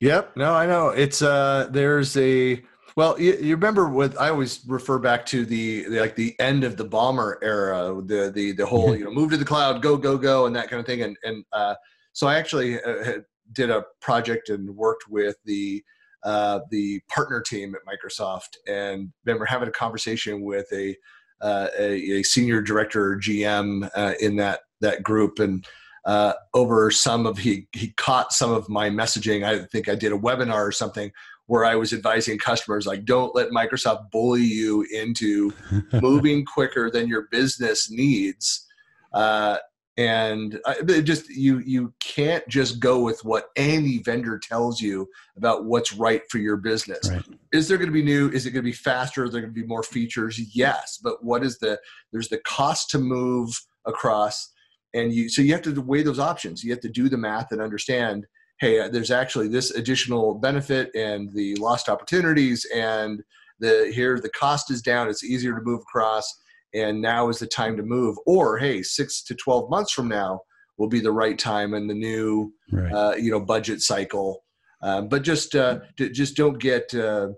yep. 0.00 0.36
No, 0.36 0.54
I 0.54 0.66
know. 0.66 0.88
It's 0.88 1.22
uh 1.22 1.68
there's 1.70 2.16
a 2.16 2.62
well, 2.98 3.14
you, 3.20 3.38
you, 3.40 3.54
remember 3.54 3.88
what 3.88 4.20
I 4.20 4.30
always 4.30 4.60
refer 4.66 4.98
back 4.98 5.24
to 5.26 5.46
the, 5.46 5.84
the, 5.84 6.00
like 6.00 6.16
the 6.16 6.34
end 6.40 6.64
of 6.64 6.76
the 6.76 6.84
Ballmer 6.84 7.36
era, 7.42 7.94
the 8.04 8.32
the 8.34 8.50
the 8.50 8.66
whole 8.66 8.92
you 8.98 9.04
know 9.04 9.12
move 9.12 9.30
to 9.30 9.36
the 9.36 9.44
cloud, 9.44 9.82
go 9.82 9.96
go 9.96 10.18
go, 10.18 10.46
and 10.46 10.56
that 10.56 10.68
kind 10.68 10.80
of 10.80 10.86
thing. 10.86 11.02
And 11.02 11.16
and 11.22 11.44
uh, 11.52 11.76
so 12.12 12.26
I 12.26 12.38
actually 12.40 12.82
uh, 12.82 13.20
did 13.52 13.70
a 13.70 13.84
project 14.00 14.48
and 14.48 14.74
worked 14.74 15.08
with 15.08 15.36
the 15.44 15.80
uh, 16.24 16.58
the 16.72 17.00
partner 17.08 17.40
team 17.40 17.76
at 17.76 17.82
Microsoft, 17.86 18.56
and 18.66 19.12
remember 19.24 19.44
having 19.44 19.68
a 19.68 19.70
conversation 19.70 20.42
with 20.42 20.66
a 20.72 20.96
uh, 21.40 21.68
a, 21.78 22.18
a, 22.18 22.22
senior 22.24 22.60
director 22.60 23.12
or 23.12 23.16
GM 23.20 23.88
uh, 23.94 24.14
in 24.18 24.34
that 24.38 24.62
that 24.80 25.04
group, 25.04 25.38
and 25.38 25.64
uh, 26.04 26.32
over 26.52 26.90
some 26.90 27.26
of 27.26 27.38
he 27.38 27.68
he 27.70 27.92
caught 27.92 28.32
some 28.32 28.50
of 28.50 28.68
my 28.68 28.90
messaging. 28.90 29.44
I 29.44 29.64
think 29.66 29.88
I 29.88 29.94
did 29.94 30.10
a 30.10 30.18
webinar 30.18 30.66
or 30.66 30.72
something 30.72 31.12
where 31.48 31.64
I 31.64 31.74
was 31.74 31.92
advising 31.92 32.38
customers 32.38 32.86
like, 32.86 33.04
don't 33.04 33.34
let 33.34 33.50
Microsoft 33.50 34.10
bully 34.10 34.44
you 34.44 34.86
into 34.92 35.52
moving 36.00 36.44
quicker 36.44 36.90
than 36.90 37.08
your 37.08 37.28
business 37.30 37.90
needs. 37.90 38.66
Uh, 39.12 39.58
and 39.96 40.60
I, 40.64 41.00
just 41.00 41.28
you 41.28 41.58
you 41.58 41.92
can't 41.98 42.46
just 42.46 42.78
go 42.78 43.00
with 43.00 43.24
what 43.24 43.46
any 43.56 43.98
vendor 43.98 44.38
tells 44.38 44.80
you 44.80 45.08
about 45.36 45.64
what's 45.64 45.92
right 45.92 46.22
for 46.30 46.38
your 46.38 46.56
business. 46.56 47.10
Right. 47.10 47.24
Is 47.52 47.66
there 47.66 47.78
going 47.78 47.88
to 47.88 47.92
be 47.92 48.04
new? 48.04 48.30
Is 48.30 48.46
it 48.46 48.52
going 48.52 48.62
to 48.62 48.70
be 48.70 48.72
faster? 48.72 49.24
Are 49.24 49.28
there 49.28 49.40
going 49.40 49.52
to 49.52 49.60
be 49.60 49.66
more 49.66 49.82
features? 49.82 50.38
Yes, 50.54 51.00
but 51.02 51.24
what 51.24 51.42
is 51.42 51.58
the 51.58 51.80
there's 52.12 52.28
the 52.28 52.38
cost 52.38 52.90
to 52.90 52.98
move 52.98 53.50
across 53.86 54.52
and 54.94 55.12
you 55.12 55.28
so 55.28 55.42
you 55.42 55.52
have 55.52 55.62
to 55.62 55.80
weigh 55.80 56.02
those 56.02 56.18
options 56.18 56.64
you 56.64 56.70
have 56.70 56.80
to 56.80 56.88
do 56.88 57.08
the 57.08 57.16
math 57.16 57.52
and 57.52 57.60
understand 57.60 58.26
hey 58.60 58.80
uh, 58.80 58.88
there's 58.88 59.10
actually 59.10 59.48
this 59.48 59.70
additional 59.72 60.34
benefit 60.34 60.90
and 60.94 61.32
the 61.34 61.54
lost 61.56 61.88
opportunities 61.88 62.66
and 62.74 63.22
the 63.60 63.90
here 63.94 64.18
the 64.20 64.30
cost 64.30 64.70
is 64.70 64.82
down 64.82 65.08
it's 65.08 65.24
easier 65.24 65.54
to 65.54 65.62
move 65.62 65.80
across 65.80 66.40
and 66.74 67.00
now 67.00 67.28
is 67.28 67.38
the 67.38 67.46
time 67.46 67.76
to 67.76 67.82
move. 67.82 68.16
Or 68.26 68.58
hey 68.58 68.82
6 68.82 69.22
to 69.24 69.34
12 69.34 69.70
months 69.70 69.92
from 69.92 70.08
now 70.08 70.40
will 70.76 70.88
be 70.88 71.00
the 71.00 71.12
right 71.12 71.38
time 71.38 71.74
in 71.74 71.86
the 71.86 71.94
new 71.94 72.52
right. 72.70 72.92
uh, 72.92 73.14
you 73.16 73.30
know 73.30 73.40
budget 73.40 73.82
cycle. 73.82 74.44
Um, 74.80 75.08
but 75.08 75.22
just 75.22 75.56
uh, 75.56 75.80
d- 75.96 76.10
just 76.10 76.36
don't 76.36 76.58
get 76.60 76.94
uh, 76.94 77.28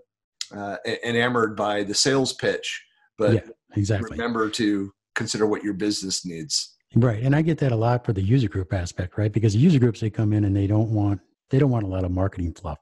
uh, 0.55 0.77
enamored 1.03 1.55
by 1.55 1.83
the 1.83 1.93
sales 1.93 2.33
pitch 2.33 2.85
but 3.17 3.33
yeah, 3.33 3.51
exactly. 3.75 4.09
remember 4.11 4.49
to 4.49 4.91
consider 5.15 5.45
what 5.45 5.63
your 5.63 5.73
business 5.73 6.25
needs 6.25 6.70
Right. 6.95 7.23
And 7.23 7.35
I 7.35 7.41
get 7.41 7.57
that 7.59 7.71
a 7.71 7.75
lot 7.75 8.05
for 8.05 8.13
the 8.13 8.21
user 8.21 8.49
group 8.49 8.73
aspect, 8.73 9.17
right? 9.17 9.31
Because 9.31 9.53
the 9.53 9.59
user 9.59 9.79
groups 9.79 10.01
they 10.01 10.09
come 10.09 10.33
in 10.33 10.43
and 10.43 10.55
they 10.55 10.67
don't 10.67 10.89
want 10.89 11.21
they 11.49 11.59
don't 11.59 11.71
want 11.71 11.85
a 11.85 11.89
lot 11.89 12.03
of 12.03 12.11
marketing 12.11 12.53
fluff. 12.53 12.79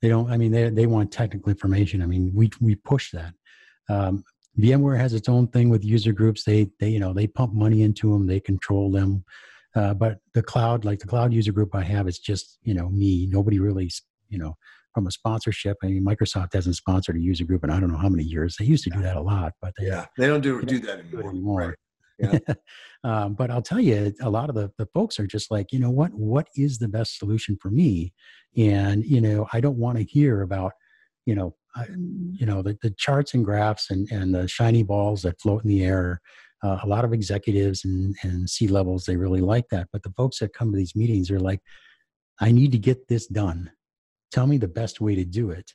They 0.00 0.08
don't 0.08 0.30
I 0.30 0.36
mean 0.36 0.52
they 0.52 0.68
they 0.70 0.86
want 0.86 1.10
technical 1.10 1.50
information. 1.50 2.02
I 2.02 2.06
mean, 2.06 2.32
we 2.34 2.50
we 2.60 2.76
push 2.76 3.10
that. 3.12 3.34
Um, 3.88 4.24
VMware 4.60 4.98
has 4.98 5.14
its 5.14 5.28
own 5.28 5.48
thing 5.48 5.70
with 5.70 5.84
user 5.84 6.12
groups. 6.12 6.44
They 6.44 6.70
they 6.78 6.90
you 6.90 7.00
know, 7.00 7.12
they 7.12 7.26
pump 7.26 7.52
money 7.52 7.82
into 7.82 8.12
them, 8.12 8.26
they 8.26 8.40
control 8.40 8.90
them. 8.90 9.24
Uh, 9.74 9.94
but 9.94 10.18
the 10.34 10.42
cloud, 10.42 10.84
like 10.84 10.98
the 10.98 11.06
cloud 11.06 11.32
user 11.32 11.52
group 11.52 11.74
I 11.74 11.82
have, 11.82 12.06
it's 12.06 12.18
just, 12.18 12.58
you 12.62 12.74
know, 12.74 12.90
me. 12.90 13.26
Nobody 13.26 13.58
really, 13.58 13.90
you 14.28 14.38
know, 14.38 14.54
from 14.94 15.06
a 15.06 15.10
sponsorship. 15.10 15.78
I 15.82 15.86
mean, 15.86 16.04
Microsoft 16.04 16.52
hasn't 16.52 16.76
sponsored 16.76 17.16
a 17.16 17.20
user 17.20 17.44
group 17.44 17.64
in 17.64 17.70
I 17.70 17.80
don't 17.80 17.90
know 17.90 17.98
how 17.98 18.10
many 18.10 18.24
years. 18.24 18.56
They 18.58 18.66
used 18.66 18.84
to 18.84 18.90
do 18.90 19.00
that 19.00 19.16
a 19.16 19.22
lot, 19.22 19.54
but 19.62 19.72
they, 19.78 19.86
yeah, 19.86 20.06
they 20.18 20.26
don't 20.26 20.42
do 20.42 20.60
they 20.60 20.66
do 20.66 20.78
that 20.80 20.98
anymore. 20.98 21.30
anymore. 21.30 21.60
Right. 21.60 21.74
Um, 23.04 23.34
but 23.34 23.50
I'll 23.50 23.62
tell 23.62 23.80
you, 23.80 24.14
a 24.22 24.30
lot 24.30 24.48
of 24.48 24.54
the, 24.54 24.70
the 24.78 24.86
folks 24.94 25.18
are 25.18 25.26
just 25.26 25.50
like, 25.50 25.72
you 25.72 25.80
know 25.80 25.90
what, 25.90 26.14
what 26.14 26.46
is 26.54 26.78
the 26.78 26.86
best 26.86 27.18
solution 27.18 27.58
for 27.60 27.68
me? 27.68 28.12
And, 28.56 29.04
you 29.04 29.20
know, 29.20 29.48
I 29.52 29.60
don't 29.60 29.76
want 29.76 29.98
to 29.98 30.04
hear 30.04 30.42
about, 30.42 30.72
you 31.26 31.34
know, 31.34 31.56
you 32.32 32.46
know, 32.46 32.62
the, 32.62 32.78
the 32.80 32.90
charts 32.90 33.34
and 33.34 33.44
graphs 33.44 33.90
and, 33.90 34.08
and 34.12 34.32
the 34.32 34.46
shiny 34.46 34.84
balls 34.84 35.22
that 35.22 35.40
float 35.40 35.64
in 35.64 35.68
the 35.68 35.84
air. 35.84 36.20
Uh, 36.62 36.78
a 36.84 36.86
lot 36.86 37.04
of 37.04 37.12
executives 37.12 37.84
and, 37.84 38.14
and 38.22 38.48
C 38.48 38.68
levels, 38.68 39.04
they 39.04 39.16
really 39.16 39.40
like 39.40 39.68
that. 39.70 39.88
But 39.92 40.04
the 40.04 40.12
folks 40.16 40.38
that 40.38 40.54
come 40.54 40.70
to 40.70 40.78
these 40.78 40.94
meetings 40.94 41.28
are 41.28 41.40
like, 41.40 41.60
I 42.40 42.52
need 42.52 42.70
to 42.70 42.78
get 42.78 43.08
this 43.08 43.26
done. 43.26 43.72
Tell 44.30 44.46
me 44.46 44.58
the 44.58 44.68
best 44.68 45.00
way 45.00 45.16
to 45.16 45.24
do 45.24 45.50
it 45.50 45.72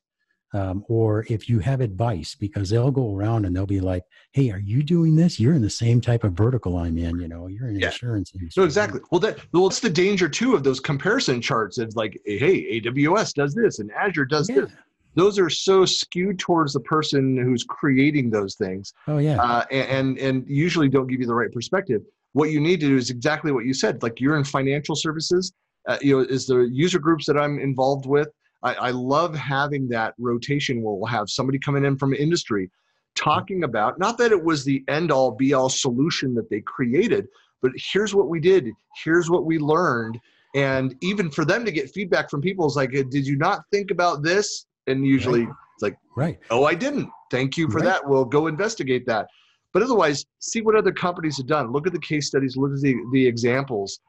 um, 0.54 0.84
or 0.88 1.26
if 1.30 1.50
you 1.50 1.60
have 1.60 1.82
advice 1.82 2.36
because 2.36 2.70
they'll 2.70 2.92
go 2.92 3.16
around 3.16 3.46
and 3.46 3.56
they'll 3.56 3.66
be 3.66 3.80
like 3.80 4.04
hey 4.32 4.50
are 4.50 4.60
you 4.60 4.82
doing 4.82 5.16
this 5.16 5.40
you're 5.40 5.54
in 5.54 5.62
the 5.62 5.70
same 5.70 6.00
type 6.00 6.24
of 6.24 6.34
vertical 6.34 6.78
i'm 6.78 6.98
in 6.98 7.20
you 7.20 7.28
know 7.28 7.48
you're 7.48 7.68
in 7.68 7.80
yeah. 7.80 7.88
insurance 7.88 8.32
industry. 8.34 8.62
no 8.62 8.66
exactly 8.66 9.00
well 9.12 9.20
that 9.20 9.40
well 9.54 9.68
it's 9.68 9.80
the 9.80 9.90
danger 9.90 10.30
too 10.30 10.56
of 10.56 10.64
those 10.64 10.80
comparison 10.80 11.42
charts 11.42 11.78
it's 11.78 11.96
like 11.96 12.20
hey 12.26 12.80
aws 12.82 13.34
does 13.34 13.54
this 13.54 13.80
and 13.80 13.92
azure 13.92 14.26
does 14.26 14.50
yeah. 14.50 14.62
this 14.62 14.72
those 15.16 15.40
are 15.40 15.50
so 15.50 15.84
skewed 15.84 16.38
towards 16.38 16.74
the 16.74 16.80
person 16.82 17.36
who's 17.38 17.64
creating 17.64 18.30
those 18.30 18.56
things 18.56 18.94
oh 19.08 19.18
yeah 19.18 19.42
uh, 19.42 19.66
and 19.72 20.18
and 20.18 20.46
usually 20.48 20.88
don't 20.88 21.08
give 21.08 21.20
you 21.20 21.28
the 21.28 21.36
right 21.36 21.52
perspective 21.52 22.02
what 22.34 22.52
you 22.52 22.60
need 22.60 22.80
to 22.80 22.88
do 22.88 22.96
is 22.96 23.10
exactly 23.10 23.52
what 23.52 23.66
you 23.66 23.74
said 23.74 24.02
like 24.02 24.20
you're 24.22 24.38
in 24.38 24.44
financial 24.44 24.96
services 24.96 25.52
uh, 25.88 25.98
you 26.02 26.16
know 26.16 26.24
is 26.24 26.48
the 26.48 26.70
user 26.72 27.00
groups 27.00 27.26
that 27.26 27.38
i'm 27.38 27.60
involved 27.60 28.06
with 28.06 28.30
I, 28.64 28.74
I 28.74 28.92
love 28.92 29.36
having 29.36 29.88
that 29.90 30.14
rotation 30.18 30.82
where 30.82 30.96
we'll 30.96 31.08
have 31.08 31.30
somebody 31.30 31.60
coming 31.60 31.86
in 31.86 31.98
from 31.98 32.14
industry 32.14 32.70
talking 33.16 33.64
about 33.64 33.98
not 34.00 34.18
that 34.20 34.32
it 34.32 34.44
was 34.44 34.64
the 34.64 34.84
end 34.88 35.12
all 35.12 35.32
be 35.32 35.54
all 35.54 35.70
solution 35.70 36.34
that 36.36 36.50
they 36.50 36.62
created, 36.62 37.28
but 37.62 37.72
here's 37.76 38.14
what 38.14 38.30
we 38.30 38.40
did, 38.40 38.70
here's 39.04 39.30
what 39.30 39.46
we 39.46 39.58
learned. 39.58 40.20
And 40.56 40.96
even 41.02 41.30
for 41.30 41.44
them 41.44 41.66
to 41.66 41.72
get 41.72 41.92
feedback 41.92 42.30
from 42.30 42.42
people 42.42 42.66
is 42.66 42.76
like, 42.76 42.92
did 42.92 43.28
you 43.28 43.36
not 43.38 43.62
think 43.72 43.92
about 43.92 44.24
this? 44.24 44.66
And 44.88 45.06
usually 45.06 45.46
right. 45.46 45.56
it's 45.76 45.84
like, 45.84 45.98
right. 46.16 46.40
Oh, 46.50 46.64
I 46.64 46.74
didn't. 46.74 47.10
Thank 47.30 47.58
you 47.58 47.70
for 47.70 47.80
right. 47.80 47.86
that. 47.86 48.08
We'll 48.08 48.26
go 48.26 48.48
investigate 48.48 49.06
that. 49.08 49.28
But 49.74 49.84
otherwise, 49.84 50.26
see 50.40 50.62
what 50.62 50.76
other 50.76 50.92
companies 50.92 51.38
have 51.38 51.48
done. 51.48 51.72
Look 51.72 51.86
at 51.86 51.94
the 51.94 52.00
case 52.00 52.28
studies. 52.28 52.56
Look 52.56 52.72
at 52.72 52.82
the, 52.82 52.96
the 53.12 53.28
examples. 53.28 54.00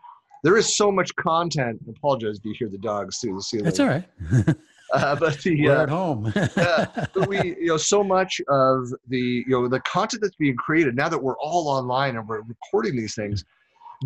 There 0.45 0.57
is 0.57 0.77
so 0.77 0.93
much 0.93 1.15
content. 1.17 1.81
I 1.87 1.91
apologize 1.91 2.39
if 2.39 2.45
you 2.45 2.55
hear 2.59 2.69
the 2.69 2.79
dogs 2.79 3.19
through 3.19 3.37
the 3.37 3.43
ceiling. 3.43 3.65
That's 3.65 3.81
all 3.81 3.89
right. 3.89 4.05
uh, 4.93 5.17
but 5.17 5.39
the, 5.41 5.63
We're 5.65 5.77
uh, 5.77 5.83
at 5.83 5.89
home. 5.89 6.33
uh, 6.57 6.87
we, 7.27 7.57
you 7.61 7.67
know, 7.67 7.77
so 7.77 8.05
much 8.05 8.41
of 8.49 8.89
the, 9.09 9.45
you 9.47 9.49
know, 9.49 9.69
the 9.69 9.81
content 9.81 10.23
that's 10.23 10.37
being 10.37 10.57
created 10.57 10.95
now 10.97 11.09
that 11.09 11.23
we're 11.23 11.39
all 11.39 11.69
online 11.69 12.17
and 12.17 12.29
we're 12.29 12.43
recording 12.43 12.97
these 12.97 13.15
things, 13.15 13.45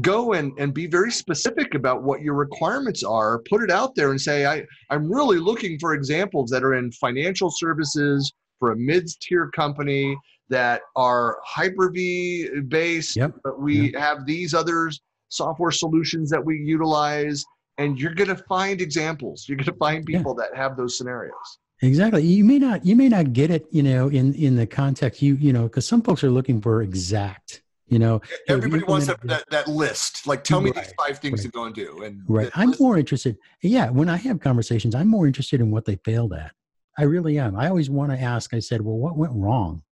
go 0.00 0.32
and, 0.32 0.52
and 0.58 0.72
be 0.72 0.86
very 0.86 1.12
specific 1.12 1.74
about 1.74 2.02
what 2.02 2.22
your 2.22 2.34
requirements 2.34 3.02
are. 3.02 3.42
Put 3.50 3.62
it 3.62 3.70
out 3.70 3.94
there 3.94 4.10
and 4.10 4.20
say, 4.20 4.46
I, 4.46 4.64
I'm 4.90 5.12
really 5.12 5.38
looking 5.38 5.78
for 5.78 5.94
examples 5.94 6.50
that 6.50 6.64
are 6.64 6.74
in 6.74 6.90
financial 6.92 7.50
services 7.50 8.32
for 8.58 8.72
a 8.72 8.76
mid-tier 8.76 9.50
company 9.50 10.16
that 10.48 10.82
are 10.96 11.38
Hyper-V 11.44 12.60
based, 12.68 13.16
yep. 13.16 13.32
but 13.44 13.60
we 13.60 13.90
yep. 13.90 14.00
have 14.00 14.26
these 14.26 14.54
others 14.54 15.00
software 15.32 15.70
solutions 15.70 16.30
that 16.30 16.44
we 16.44 16.58
utilize 16.58 17.44
and 17.78 17.98
you're 17.98 18.14
going 18.14 18.28
to 18.28 18.36
find 18.36 18.80
examples. 18.80 19.46
You're 19.48 19.56
going 19.56 19.66
to 19.66 19.78
find 19.78 20.04
people 20.04 20.36
yeah. 20.38 20.46
that 20.46 20.56
have 20.56 20.76
those 20.76 20.96
scenarios. 20.98 21.58
Exactly. 21.80 22.22
You 22.22 22.44
may 22.44 22.58
not 22.58 22.86
you 22.86 22.94
may 22.94 23.08
not 23.08 23.32
get 23.32 23.50
it 23.50 23.66
you 23.70 23.82
know 23.82 24.08
in 24.08 24.34
in 24.34 24.54
the 24.54 24.66
context 24.66 25.20
you 25.20 25.34
you 25.36 25.52
know 25.52 25.64
because 25.64 25.86
some 25.86 26.00
folks 26.00 26.22
are 26.22 26.30
looking 26.30 26.60
for 26.60 26.82
exact 26.82 27.62
you 27.88 27.98
know. 27.98 28.20
Everybody 28.48 28.84
wants 28.84 29.08
that, 29.08 29.20
that, 29.24 29.50
that, 29.50 29.66
list. 29.66 30.26
Like 30.26 30.44
tell 30.44 30.60
me 30.60 30.70
right, 30.70 30.84
these 30.84 30.94
five 30.96 31.18
things 31.18 31.40
right. 31.40 31.46
to 31.46 31.50
go 31.50 31.64
and 31.64 31.74
do 31.74 32.04
and 32.04 32.22
right. 32.28 32.50
i'm 32.54 32.68
list. 32.68 32.80
more 32.80 32.98
interested 32.98 33.36
yeah 33.62 33.90
when 33.90 34.08
i 34.08 34.16
have 34.16 34.38
conversations 34.38 34.94
i'm 34.94 35.08
more 35.08 35.26
interested 35.26 35.60
in 35.60 35.72
what 35.72 35.84
they 35.84 35.96
failed 36.04 36.32
at. 36.32 36.52
I 36.96 37.02
really 37.02 37.38
am. 37.38 37.56
I 37.56 37.68
always 37.68 37.90
want 37.90 38.12
to 38.12 38.20
ask 38.20 38.54
i 38.54 38.60
said 38.60 38.80
well 38.82 38.96
what 38.96 39.16
went 39.16 39.32
wrong 39.34 39.82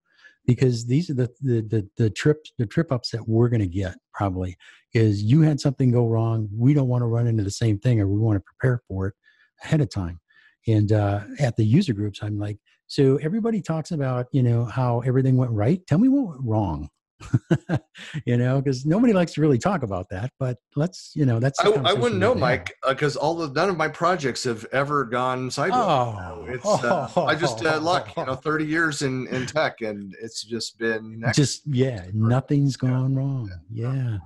because 0.46 0.86
these 0.86 1.10
are 1.10 1.14
the 1.14 1.30
the 1.40 1.60
the, 1.62 1.88
the 1.96 2.10
trips 2.10 2.52
the 2.58 2.66
trip 2.66 2.90
ups 2.92 3.10
that 3.10 3.28
we're 3.28 3.48
going 3.48 3.60
to 3.60 3.66
get 3.66 3.94
probably 4.14 4.56
is 4.94 5.22
you 5.22 5.42
had 5.42 5.60
something 5.60 5.90
go 5.90 6.06
wrong 6.06 6.48
we 6.56 6.74
don't 6.74 6.88
want 6.88 7.02
to 7.02 7.06
run 7.06 7.26
into 7.26 7.42
the 7.42 7.50
same 7.50 7.78
thing 7.78 8.00
or 8.00 8.08
we 8.08 8.18
want 8.18 8.36
to 8.36 8.42
prepare 8.42 8.82
for 8.88 9.08
it 9.08 9.14
ahead 9.62 9.80
of 9.80 9.90
time. 9.90 10.18
And 10.66 10.92
uh, 10.92 11.20
at 11.38 11.56
the 11.56 11.64
user 11.64 11.92
groups 11.94 12.20
i'm 12.22 12.38
like 12.38 12.58
so 12.86 13.18
everybody 13.22 13.62
talks 13.62 13.92
about 13.92 14.26
you 14.32 14.42
know 14.42 14.64
how 14.64 15.00
everything 15.00 15.36
went 15.36 15.52
right? 15.52 15.80
Tell 15.86 15.98
me 15.98 16.08
what 16.08 16.26
went 16.26 16.40
wrong 16.44 16.88
you 18.24 18.36
know, 18.36 18.60
because 18.60 18.86
nobody 18.86 19.12
likes 19.12 19.32
to 19.34 19.40
really 19.40 19.58
talk 19.58 19.82
about 19.82 20.08
that. 20.10 20.32
But 20.38 20.58
let's, 20.76 21.12
you 21.14 21.26
know, 21.26 21.38
that's. 21.38 21.58
I, 21.60 21.70
I, 21.70 21.92
wouldn't 21.92 22.20
know, 22.20 22.34
Mike, 22.34 22.74
because 22.88 23.16
uh, 23.16 23.20
all 23.20 23.34
the 23.34 23.48
none 23.48 23.68
of 23.68 23.76
my 23.76 23.88
projects 23.88 24.44
have 24.44 24.64
ever 24.72 25.04
gone 25.04 25.50
sideways. 25.50 25.80
Oh, 25.80 26.46
it's 26.48 26.84
uh, 26.84 27.10
I 27.16 27.34
just 27.34 27.64
uh, 27.64 27.80
luck, 27.80 28.14
you 28.16 28.24
know, 28.24 28.34
thirty 28.36 28.64
years 28.64 29.02
in 29.02 29.26
in 29.28 29.46
tech, 29.46 29.80
and 29.80 30.14
it's 30.20 30.42
just 30.44 30.78
been 30.78 31.22
just 31.34 31.62
yeah, 31.66 32.06
nothing's 32.12 32.76
gone 32.76 33.14
wrong. 33.14 33.50
Yeah. 33.70 33.94
yeah. 33.94 34.18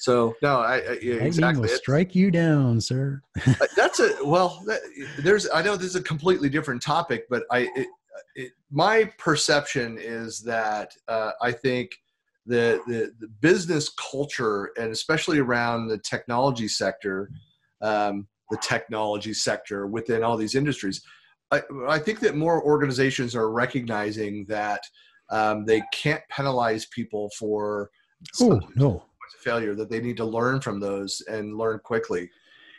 So 0.00 0.34
no, 0.40 0.60
I, 0.60 0.76
I 0.76 0.98
yeah, 1.02 1.14
exactly. 1.16 1.68
Will 1.68 1.76
strike 1.76 2.14
you 2.14 2.30
down, 2.30 2.80
sir. 2.80 3.20
Uh, 3.46 3.54
that's 3.76 4.00
a 4.00 4.16
well. 4.24 4.62
That, 4.66 4.80
there's 5.18 5.48
I 5.50 5.62
know 5.62 5.76
this 5.76 5.88
is 5.88 5.96
a 5.96 6.02
completely 6.02 6.48
different 6.48 6.80
topic, 6.80 7.26
but 7.28 7.44
I 7.50 7.68
it, 7.76 7.86
it, 8.34 8.52
my 8.70 9.12
perception 9.18 9.98
is 10.00 10.40
that 10.40 10.94
uh, 11.06 11.32
I 11.42 11.52
think 11.52 11.90
the, 12.50 12.80
the, 12.88 13.12
the 13.20 13.28
business 13.40 13.88
culture 13.90 14.70
and 14.76 14.90
especially 14.90 15.38
around 15.38 15.86
the 15.86 15.98
technology 15.98 16.66
sector, 16.66 17.30
um, 17.80 18.26
the 18.50 18.58
technology 18.60 19.32
sector 19.32 19.86
within 19.86 20.24
all 20.24 20.36
these 20.36 20.56
industries, 20.56 21.00
I, 21.52 21.62
I 21.88 21.98
think 22.00 22.18
that 22.20 22.36
more 22.36 22.62
organizations 22.62 23.36
are 23.36 23.52
recognizing 23.52 24.44
that 24.48 24.82
um, 25.30 25.64
they 25.64 25.80
can't 25.94 26.22
penalize 26.28 26.86
people 26.86 27.30
for 27.38 27.90
oh, 28.40 28.60
no. 28.74 29.04
failure, 29.44 29.76
that 29.76 29.88
they 29.88 30.00
need 30.00 30.16
to 30.16 30.24
learn 30.24 30.60
from 30.60 30.80
those 30.80 31.22
and 31.30 31.56
learn 31.56 31.78
quickly. 31.84 32.28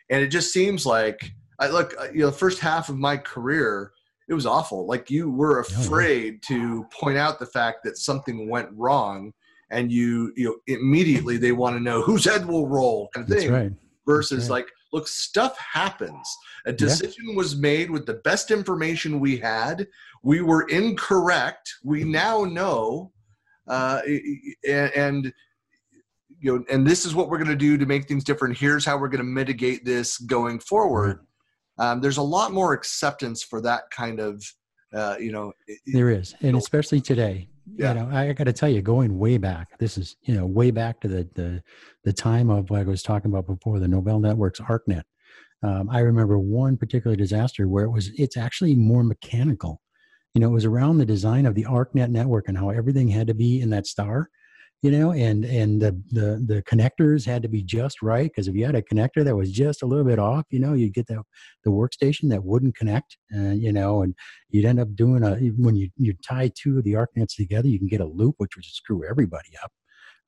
And 0.09 0.21
it 0.21 0.27
just 0.27 0.51
seems 0.51 0.85
like, 0.85 1.31
I 1.59 1.69
look, 1.69 1.95
uh, 1.97 2.07
you 2.13 2.19
know, 2.19 2.25
the 2.25 2.33
first 2.33 2.59
half 2.59 2.89
of 2.89 2.97
my 2.97 3.15
career, 3.15 3.93
it 4.27 4.33
was 4.33 4.45
awful. 4.45 4.85
Like 4.85 5.09
you 5.09 5.31
were 5.31 5.59
afraid 5.61 6.43
to 6.47 6.85
point 6.91 7.17
out 7.17 7.39
the 7.39 7.45
fact 7.45 7.85
that 7.85 7.97
something 7.97 8.49
went 8.49 8.67
wrong 8.73 9.31
and 9.71 9.91
you 9.91 10.31
you 10.35 10.45
know 10.45 10.55
immediately 10.67 11.37
they 11.37 11.51
want 11.51 11.75
to 11.75 11.79
know 11.81 12.01
whose 12.01 12.25
head 12.25 12.45
will 12.45 12.67
roll 12.67 13.09
kind 13.13 13.29
of 13.29 13.37
thing. 13.37 13.51
right. 13.51 13.71
versus 14.05 14.43
right. 14.49 14.57
like 14.61 14.67
look 14.93 15.07
stuff 15.07 15.57
happens. 15.57 16.27
A 16.65 16.73
decision 16.73 17.29
yeah. 17.29 17.35
was 17.35 17.55
made 17.55 17.89
with 17.89 18.05
the 18.05 18.15
best 18.15 18.51
information 18.51 19.19
we 19.19 19.37
had. 19.37 19.87
We 20.21 20.41
were 20.41 20.67
incorrect. 20.67 21.73
We 21.83 22.03
now 22.03 22.43
know 22.43 23.11
uh, 23.67 24.01
and, 24.67 24.91
and 24.95 25.33
you 26.39 26.57
know 26.57 26.63
and 26.69 26.85
this 26.85 27.05
is 27.05 27.15
what 27.15 27.29
we're 27.29 27.37
going 27.37 27.49
to 27.49 27.55
do 27.55 27.77
to 27.77 27.85
make 27.85 28.07
things 28.07 28.23
different. 28.23 28.57
Here's 28.57 28.85
how 28.85 28.97
we're 28.97 29.07
going 29.07 29.19
to 29.19 29.23
mitigate 29.23 29.85
this 29.85 30.17
going 30.17 30.59
forward. 30.59 31.25
Um, 31.77 32.01
there's 32.01 32.17
a 32.17 32.23
lot 32.23 32.51
more 32.51 32.73
acceptance 32.73 33.43
for 33.43 33.61
that 33.61 33.83
kind 33.91 34.19
of 34.19 34.43
uh, 34.93 35.15
you 35.19 35.31
know 35.31 35.53
there 35.87 36.09
is 36.09 36.35
and 36.41 36.57
especially 36.57 36.99
today 36.99 37.47
yeah. 37.75 37.93
you 37.93 37.99
know, 37.99 38.15
I 38.15 38.33
got 38.33 38.45
to 38.45 38.53
tell 38.53 38.69
you, 38.69 38.81
going 38.81 39.17
way 39.17 39.37
back, 39.37 39.77
this 39.79 39.97
is 39.97 40.15
you 40.23 40.35
know 40.35 40.45
way 40.45 40.71
back 40.71 40.99
to 41.01 41.07
the 41.07 41.29
the 41.35 41.63
the 42.03 42.13
time 42.13 42.49
of 42.49 42.69
what 42.69 42.81
I 42.81 42.83
was 42.83 43.03
talking 43.03 43.31
about 43.31 43.47
before, 43.47 43.79
the 43.79 43.87
Novell 43.87 44.21
Networks 44.21 44.59
ArcNet. 44.59 45.03
Um, 45.63 45.89
I 45.89 45.99
remember 45.99 46.39
one 46.39 46.77
particular 46.77 47.15
disaster 47.15 47.67
where 47.67 47.85
it 47.85 47.91
was 47.91 48.11
it's 48.17 48.37
actually 48.37 48.75
more 48.75 49.03
mechanical. 49.03 49.81
You 50.33 50.41
know, 50.41 50.47
it 50.47 50.53
was 50.53 50.65
around 50.65 50.97
the 50.97 51.05
design 51.05 51.45
of 51.45 51.55
the 51.55 51.65
ArcNet 51.65 52.09
network 52.09 52.47
and 52.47 52.57
how 52.57 52.69
everything 52.69 53.07
had 53.09 53.27
to 53.27 53.33
be 53.33 53.61
in 53.61 53.69
that 53.71 53.85
star 53.85 54.29
you 54.81 54.91
know 54.91 55.11
and 55.11 55.45
and 55.45 55.81
the 55.81 55.91
the, 56.09 56.43
the 56.45 56.63
connectors 56.63 57.25
had 57.25 57.41
to 57.41 57.47
be 57.47 57.61
just 57.61 58.01
right 58.01 58.31
because 58.31 58.47
if 58.47 58.55
you 58.55 58.65
had 58.65 58.75
a 58.75 58.81
connector 58.81 59.23
that 59.23 59.35
was 59.35 59.51
just 59.51 59.83
a 59.83 59.85
little 59.85 60.05
bit 60.05 60.19
off 60.19 60.45
you 60.49 60.59
know 60.59 60.73
you'd 60.73 60.93
get 60.93 61.07
the 61.07 61.21
the 61.63 61.71
workstation 61.71 62.29
that 62.29 62.43
wouldn't 62.43 62.75
connect 62.75 63.17
and 63.29 63.61
you 63.61 63.71
know 63.71 64.01
and 64.01 64.15
you'd 64.49 64.65
end 64.65 64.79
up 64.79 64.93
doing 64.95 65.23
a 65.23 65.35
when 65.57 65.75
you 65.75 65.89
you 65.97 66.13
tie 66.27 66.51
two 66.55 66.77
of 66.77 66.83
the 66.83 66.93
arcnets 66.93 67.35
together 67.35 67.67
you 67.67 67.79
can 67.79 67.87
get 67.87 68.01
a 68.01 68.05
loop 68.05 68.35
which 68.37 68.55
would 68.55 68.65
screw 68.65 69.07
everybody 69.07 69.49
up 69.63 69.71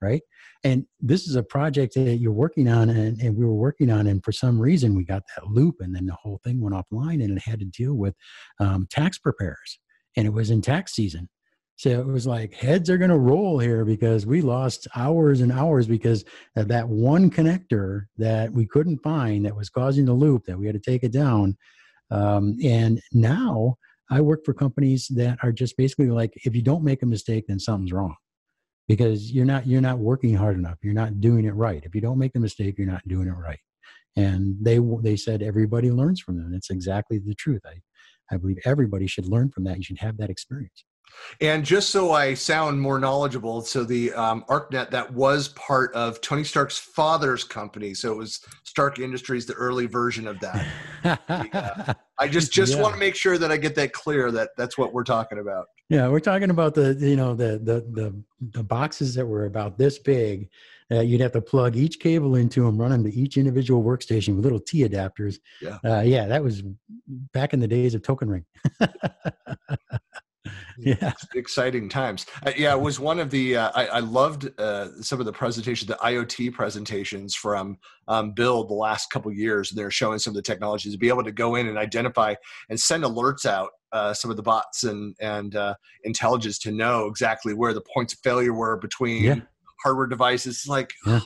right? 0.04 0.22
And 0.66 0.86
this 1.00 1.28
is 1.28 1.36
a 1.36 1.44
project 1.44 1.94
that 1.96 2.18
you're 2.18 2.34
working 2.34 2.68
on 2.68 2.90
and, 2.90 3.20
and 3.22 3.38
we 3.38 3.46
were 3.46 3.54
working 3.54 3.90
on 3.90 4.08
and 4.08 4.24
for 4.24 4.34
some 4.34 4.60
reason 4.60 4.96
we 4.96 5.06
got 5.06 5.24
that 5.36 5.48
loop 5.48 5.76
and 5.80 5.96
then 5.96 6.06
the 6.06 6.18
whole 6.22 6.40
thing 6.44 6.62
went 6.62 6.76
offline 6.76 7.24
and 7.24 7.38
it 7.38 7.42
had 7.44 7.60
to 7.60 7.66
deal 7.66 7.94
with 7.94 8.14
um, 8.60 8.86
tax 8.90 9.18
preparers 9.18 9.80
and 10.18 10.28
it 10.28 10.32
was 10.32 10.50
in 10.50 10.62
tax 10.62 10.94
season 10.94 11.30
so 11.84 11.90
it 11.90 12.08
was 12.08 12.26
like 12.26 12.54
heads 12.54 12.90
are 12.90 12.98
going 12.98 13.10
to 13.10 13.18
roll 13.18 13.60
here 13.60 13.84
because 13.84 14.26
we 14.26 14.42
lost 14.42 14.88
hours 14.96 15.42
and 15.42 15.52
hours 15.52 15.86
because 15.86 16.24
of 16.56 16.70
that 16.70 16.88
one 16.88 17.30
connector 17.30 18.04
that 18.16 18.54
we 18.54 18.66
couldn't 18.66 19.00
find 19.00 19.46
that 19.46 19.54
was 19.54 19.70
causing 19.70 20.06
the 20.06 20.14
loop 20.14 20.46
that 20.46 20.58
we 20.58 20.66
had 20.66 20.82
to 20.82 20.92
take 20.92 21.04
it 21.04 21.12
down. 21.12 21.58
Um, 22.10 22.56
and 22.64 23.02
now 23.12 23.76
I 24.10 24.22
work 24.22 24.46
for 24.46 24.54
companies 24.54 25.10
that 25.10 25.40
are 25.44 25.52
just 25.52 25.76
basically 25.76 26.10
like, 26.10 26.32
if 26.46 26.56
you 26.56 26.62
don't 26.62 26.86
make 26.86 27.04
a 27.04 27.06
mistake, 27.06 27.48
then 27.50 27.60
something's 27.60 27.92
wrong 27.92 28.16
because 28.88 29.34
you're 29.34 29.44
not 29.44 29.68
you're 29.68 29.82
not 29.82 30.00
working 30.00 30.36
hard 30.36 30.58
enough. 30.58 30.78
You're 30.82 30.94
not 30.94 31.20
doing 31.20 31.44
it 31.44 31.54
right. 31.54 31.84
If 31.84 31.94
you 31.94 32.00
don't 32.00 32.18
make 32.18 32.32
the 32.32 32.40
mistake, 32.40 32.76
you're 32.78 32.88
not 32.88 33.06
doing 33.10 33.28
it 33.28 33.32
right. 33.32 33.60
And 34.16 34.56
they 34.62 34.80
they 35.02 35.18
said 35.18 35.42
everybody 35.42 35.92
learns 35.92 36.22
from 36.22 36.38
them. 36.38 36.54
It's 36.54 36.70
exactly 36.70 37.20
the 37.20 37.36
truth. 37.36 37.64
I 37.66 37.82
I 38.34 38.38
believe 38.38 38.60
everybody 38.64 39.06
should 39.06 39.28
learn 39.28 39.50
from 39.50 39.66
that. 39.66 39.76
You 39.76 39.84
should 39.84 40.00
have 40.00 40.16
that 40.20 40.30
experience. 40.30 40.86
And 41.42 41.66
just 41.66 41.90
so 41.90 42.12
I 42.12 42.34
sound 42.34 42.80
more 42.80 43.00
knowledgeable, 43.00 43.62
so 43.62 43.84
the 43.84 44.14
um, 44.14 44.46
ArcNet 44.50 44.92
that 44.92 45.14
was 45.14 45.50
part 45.50 45.94
of 45.94 46.22
Tony 46.22 46.44
Stark's 46.44 46.78
father's 46.78 47.44
company, 47.44 47.94
so 47.94 48.12
it 48.12 48.18
was 48.18 48.42
Stark 48.64 49.00
Industries, 49.00 49.46
the 49.46 49.54
early 49.54 49.86
version 49.86 50.28
of 50.28 50.40
that. 50.40 50.66
uh, 51.04 51.94
I 52.20 52.28
just 52.28 52.52
just 52.52 52.76
yeah. 52.76 52.82
want 52.82 52.94
to 52.94 53.00
make 53.00 53.16
sure 53.16 53.38
that 53.38 53.52
I 53.52 53.58
get 53.58 53.76
that 53.76 53.94
clear 53.94 54.32
that 54.32 54.52
that's 54.58 54.78
what 54.78 54.94
we're 54.94 55.04
talking 55.04 55.40
about. 55.40 55.68
Yeah, 55.90 56.08
we're 56.08 56.20
talking 56.20 56.50
about 56.50 56.74
the 56.76 56.96
you 57.00 57.16
know 57.16 57.36
the 57.36 57.60
the 57.60 57.86
the, 57.92 58.24
the 58.52 58.64
boxes 58.64 59.16
that 59.16 59.26
were 59.26 59.46
about 59.46 59.78
this 59.78 60.00
big. 60.00 60.50
Uh, 60.92 61.00
you'd 61.00 61.22
have 61.22 61.32
to 61.32 61.42
plug 61.42 61.76
each 61.76 62.00
cable 62.00 62.36
into 62.36 62.64
them, 62.64 62.80
run 62.80 62.92
them 62.92 63.04
to 63.04 63.14
each 63.14 63.38
individual 63.38 63.84
workstation 63.84 64.36
with 64.36 64.44
little 64.44 64.60
T 64.60 64.88
adapters. 64.88 65.38
Yeah, 65.62 65.78
uh, 65.84 66.02
yeah, 66.02 66.28
that 66.28 66.44
was 66.44 66.64
back 67.34 67.54
in 67.54 67.60
the 67.60 67.68
days 67.68 67.96
of 67.96 68.04
Token 68.04 68.30
Ring. 68.30 68.46
yeah 70.78 71.14
exciting 71.36 71.88
times 71.88 72.26
uh, 72.46 72.52
yeah 72.58 72.74
it 72.74 72.82
was 72.82 73.00
one 73.00 73.20
of 73.20 73.30
the 73.30 73.56
uh, 73.56 73.72
I, 73.74 73.86
I, 73.86 74.00
loved 74.00 74.50
uh, 74.60 74.90
some 75.02 75.20
of 75.20 75.26
the 75.26 75.32
presentations 75.32 75.88
the 75.88 75.96
iot 75.96 76.54
presentations 76.54 77.34
from 77.36 77.78
um, 78.08 78.32
build 78.32 78.70
the 78.70 78.74
last 78.74 79.10
couple 79.10 79.32
years 79.32 79.72
and 79.72 79.78
they're 79.78 79.92
showing 79.92 80.20
some 80.20 80.32
of 80.32 80.36
the 80.36 80.42
technologies 80.42 80.92
to 80.92 80.98
be 80.98 81.08
able 81.08 81.24
to 81.24 81.32
go 81.32 81.56
in 81.56 81.68
and 81.68 81.78
identify 81.78 82.36
and 82.70 82.80
send 82.80 83.04
alerts 83.04 83.46
out 83.46 83.70
uh, 83.94 84.14
some 84.14 84.32
of 84.32 84.38
the 84.38 84.44
bots 84.44 84.84
and 84.84 85.16
and 85.22 85.56
uh, 85.56 85.76
intelligence 86.04 86.60
to 86.60 86.72
know 86.72 87.06
exactly 87.06 87.54
where 87.54 87.74
the 87.74 87.84
points 87.94 88.14
of 88.14 88.20
failure 88.20 88.54
were 88.54 88.78
between 88.78 89.24
yeah. 89.24 89.36
hardware 89.84 90.08
devices 90.08 90.66
like 90.68 90.94
yeah. 91.06 91.22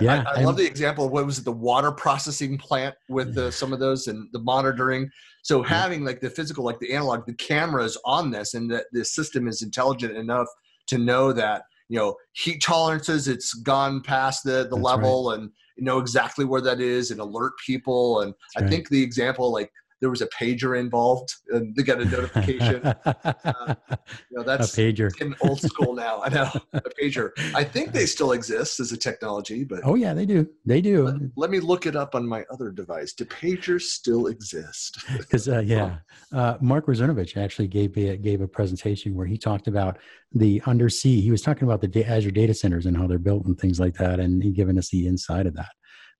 Yeah, 0.00 0.24
I, 0.26 0.40
I 0.40 0.44
love 0.44 0.56
the 0.56 0.66
example. 0.66 1.06
Of 1.06 1.12
what 1.12 1.26
was 1.26 1.38
it? 1.38 1.44
The 1.44 1.52
water 1.52 1.92
processing 1.92 2.58
plant 2.58 2.94
with 3.08 3.34
the, 3.34 3.50
some 3.52 3.72
of 3.72 3.78
those 3.78 4.06
and 4.06 4.28
the 4.32 4.38
monitoring. 4.40 5.10
So 5.42 5.62
having 5.62 6.04
like 6.04 6.20
the 6.20 6.30
physical, 6.30 6.64
like 6.64 6.80
the 6.80 6.92
analog, 6.92 7.26
the 7.26 7.34
cameras 7.34 7.96
on 8.04 8.30
this, 8.30 8.54
and 8.54 8.70
that 8.70 8.86
the 8.92 9.04
system 9.04 9.46
is 9.46 9.62
intelligent 9.62 10.16
enough 10.16 10.48
to 10.88 10.98
know 10.98 11.32
that 11.32 11.62
you 11.88 11.98
know 11.98 12.16
heat 12.32 12.62
tolerances, 12.62 13.28
it's 13.28 13.54
gone 13.54 14.02
past 14.02 14.44
the 14.44 14.50
the 14.64 14.70
That's 14.70 14.82
level, 14.82 15.30
right. 15.30 15.40
and 15.40 15.50
know 15.78 15.98
exactly 15.98 16.44
where 16.44 16.62
that 16.62 16.80
is, 16.80 17.10
and 17.10 17.20
alert 17.20 17.52
people. 17.64 18.22
And 18.22 18.32
That's 18.32 18.56
I 18.56 18.60
right. 18.62 18.70
think 18.70 18.88
the 18.88 19.02
example 19.02 19.52
like 19.52 19.70
there 20.00 20.10
was 20.10 20.20
a 20.20 20.26
pager 20.28 20.78
involved 20.78 21.34
and 21.50 21.74
they 21.74 21.82
got 21.82 22.00
a 22.00 22.04
notification. 22.04 22.84
uh, 23.04 23.74
you 24.30 24.36
know, 24.36 24.42
that's 24.42 24.76
a 24.76 24.80
pager. 24.80 25.20
in 25.20 25.34
old 25.40 25.60
school 25.60 25.94
now. 25.94 26.22
I 26.22 26.28
know 26.28 26.50
a 26.74 26.90
pager. 27.00 27.30
I 27.54 27.64
think 27.64 27.92
they 27.92 28.06
still 28.06 28.32
exist 28.32 28.78
as 28.80 28.92
a 28.92 28.96
technology, 28.96 29.64
but 29.64 29.80
oh 29.84 29.94
yeah, 29.94 30.12
they 30.12 30.26
do. 30.26 30.48
They 30.64 30.80
do. 30.80 31.04
Let, 31.04 31.20
let 31.36 31.50
me 31.50 31.60
look 31.60 31.86
it 31.86 31.96
up 31.96 32.14
on 32.14 32.26
my 32.26 32.44
other 32.50 32.70
device. 32.70 33.14
Do 33.14 33.24
pagers 33.24 33.82
still 33.82 34.26
exist? 34.26 34.98
Because 35.16 35.48
uh, 35.48 35.60
yeah, 35.60 35.98
uh, 36.32 36.56
Mark 36.60 36.86
Russinovich 36.86 37.36
actually 37.36 37.68
gave 37.68 37.96
a, 37.96 38.16
gave 38.16 38.40
a 38.40 38.48
presentation 38.48 39.14
where 39.14 39.26
he 39.26 39.36
talked 39.36 39.66
about 39.66 39.98
the 40.32 40.62
undersea. 40.66 41.20
He 41.20 41.30
was 41.30 41.42
talking 41.42 41.68
about 41.68 41.80
the 41.80 42.04
Azure 42.04 42.30
data 42.30 42.54
centers 42.54 42.86
and 42.86 42.96
how 42.96 43.06
they're 43.06 43.18
built 43.18 43.46
and 43.46 43.58
things 43.58 43.80
like 43.80 43.94
that, 43.94 44.20
and 44.20 44.42
he 44.42 44.50
given 44.50 44.78
us 44.78 44.90
the 44.90 45.06
inside 45.06 45.46
of 45.46 45.54
that. 45.54 45.70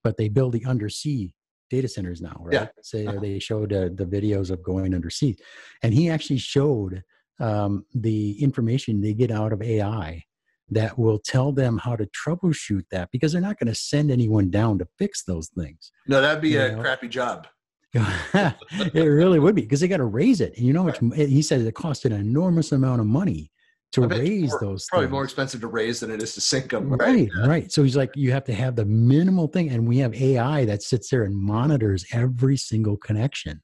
But 0.03 0.17
they 0.17 0.29
build 0.29 0.53
the 0.53 0.65
undersea 0.65 1.35
data 1.71 1.89
centers 1.89 2.21
now, 2.21 2.37
right? 2.41 2.53
Yeah. 2.53 2.67
Say 2.83 3.07
uh-huh. 3.07 3.21
they 3.21 3.39
showed 3.39 3.73
uh, 3.73 3.89
the 3.95 4.07
videos 4.07 4.51
of 4.51 4.63
going 4.63 4.95
undersea, 4.95 5.37
and 5.83 5.93
he 5.93 6.11
actually 6.11 6.39
showed 6.39 7.03
um, 7.41 7.85
the 7.95 8.43
information 8.43 9.01
they 9.01 9.15
get 9.15 9.31
out 9.31 9.53
of 9.53 9.63
AI 9.63 10.23
that 10.71 10.99
will 10.99 11.19
tell 11.19 11.53
them 11.53 11.79
how 11.79 11.95
to 11.95 12.07
troubleshoot 12.07 12.83
that 12.91 13.09
because 13.13 13.33
they're 13.33 13.41
not 13.41 13.59
going 13.59 13.69
to 13.69 13.75
send 13.75 14.11
anyone 14.11 14.51
down 14.51 14.79
to 14.79 14.89
fix 14.99 15.23
those 15.25 15.49
things. 15.49 15.93
No, 16.09 16.21
that'd 16.21 16.43
be 16.43 16.51
you 16.51 16.61
a 16.61 16.73
know? 16.73 16.81
crappy 16.81 17.09
job. 17.09 17.47
it 17.95 18.95
really 18.95 19.39
would 19.39 19.55
be 19.55 19.63
because 19.63 19.81
they 19.81 19.89
got 19.89 19.99
to 19.99 20.05
raise 20.05 20.41
it. 20.41 20.55
And 20.57 20.67
you 20.67 20.73
know, 20.73 20.87
right. 20.87 21.13
he 21.15 21.41
said 21.41 21.61
it 21.61 21.75
cost 21.75 22.05
an 22.05 22.13
enormous 22.13 22.73
amount 22.73 23.01
of 23.01 23.07
money 23.07 23.51
to 23.93 24.07
raise 24.07 24.51
more, 24.51 24.61
those 24.61 24.87
probably 24.87 25.07
things. 25.07 25.13
more 25.13 25.25
expensive 25.25 25.61
to 25.61 25.69
raise 25.69 26.01
than 26.01 26.11
it 26.11 26.23
is 26.23 26.35
to 26.35 26.41
sink 26.41 26.71
them 26.71 26.89
right? 26.91 27.31
Right, 27.35 27.49
right. 27.49 27.73
So 27.73 27.83
he's 27.83 27.97
like 27.97 28.11
you 28.15 28.33
have 28.33 28.45
to 28.45 28.55
have 28.55 28.77
the 28.77 28.85
minimal 28.85 29.49
thing 29.49 29.71
and 29.71 29.87
we 29.87 29.99
have 29.99 30.15
ai 30.15 30.65
that 30.67 30.83
sits 30.83 31.11
there 31.11 31.25
and 31.25 31.35
monitors 31.35 32.05
every 32.13 32.57
single 32.57 32.97
connection 32.97 33.63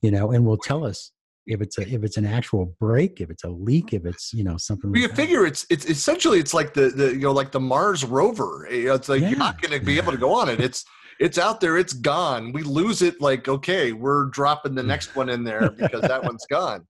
you 0.00 0.10
know 0.10 0.32
and 0.32 0.46
will 0.46 0.56
tell 0.56 0.84
us 0.84 1.12
if 1.46 1.60
it's 1.60 1.78
a 1.78 1.82
if 1.92 2.02
it's 2.02 2.16
an 2.16 2.26
actual 2.26 2.74
break 2.80 3.20
if 3.20 3.30
it's 3.30 3.44
a 3.44 3.48
leak 3.48 3.92
if 3.92 4.04
it's 4.04 4.32
you 4.32 4.44
know 4.44 4.56
something 4.56 4.90
like 4.90 5.00
you 5.00 5.08
that. 5.08 5.16
figure 5.16 5.44
it's 5.44 5.66
it's 5.70 5.86
essentially 5.86 6.38
it's 6.38 6.54
like 6.54 6.74
the 6.74 6.88
the 6.88 7.12
you 7.12 7.20
know 7.20 7.32
like 7.32 7.52
the 7.52 7.60
mars 7.60 8.04
rover. 8.04 8.66
Eh, 8.70 8.92
it's 8.92 9.08
like 9.08 9.20
yeah. 9.20 9.30
you're 9.30 9.38
not 9.38 9.60
going 9.60 9.78
to 9.78 9.84
be 9.84 9.96
able 9.96 10.12
to 10.12 10.18
go 10.18 10.34
on 10.34 10.48
it. 10.48 10.60
It's 10.60 10.84
it's 11.20 11.38
out 11.38 11.60
there. 11.60 11.76
It's 11.78 11.92
gone. 11.92 12.52
We 12.52 12.62
lose 12.62 13.00
it 13.00 13.20
like 13.20 13.46
okay 13.48 13.92
we're 13.92 14.26
dropping 14.26 14.74
the 14.74 14.82
next 14.92 15.14
one 15.14 15.28
in 15.28 15.44
there 15.44 15.70
because 15.70 16.00
that 16.02 16.24
one's 16.24 16.46
gone. 16.46 16.86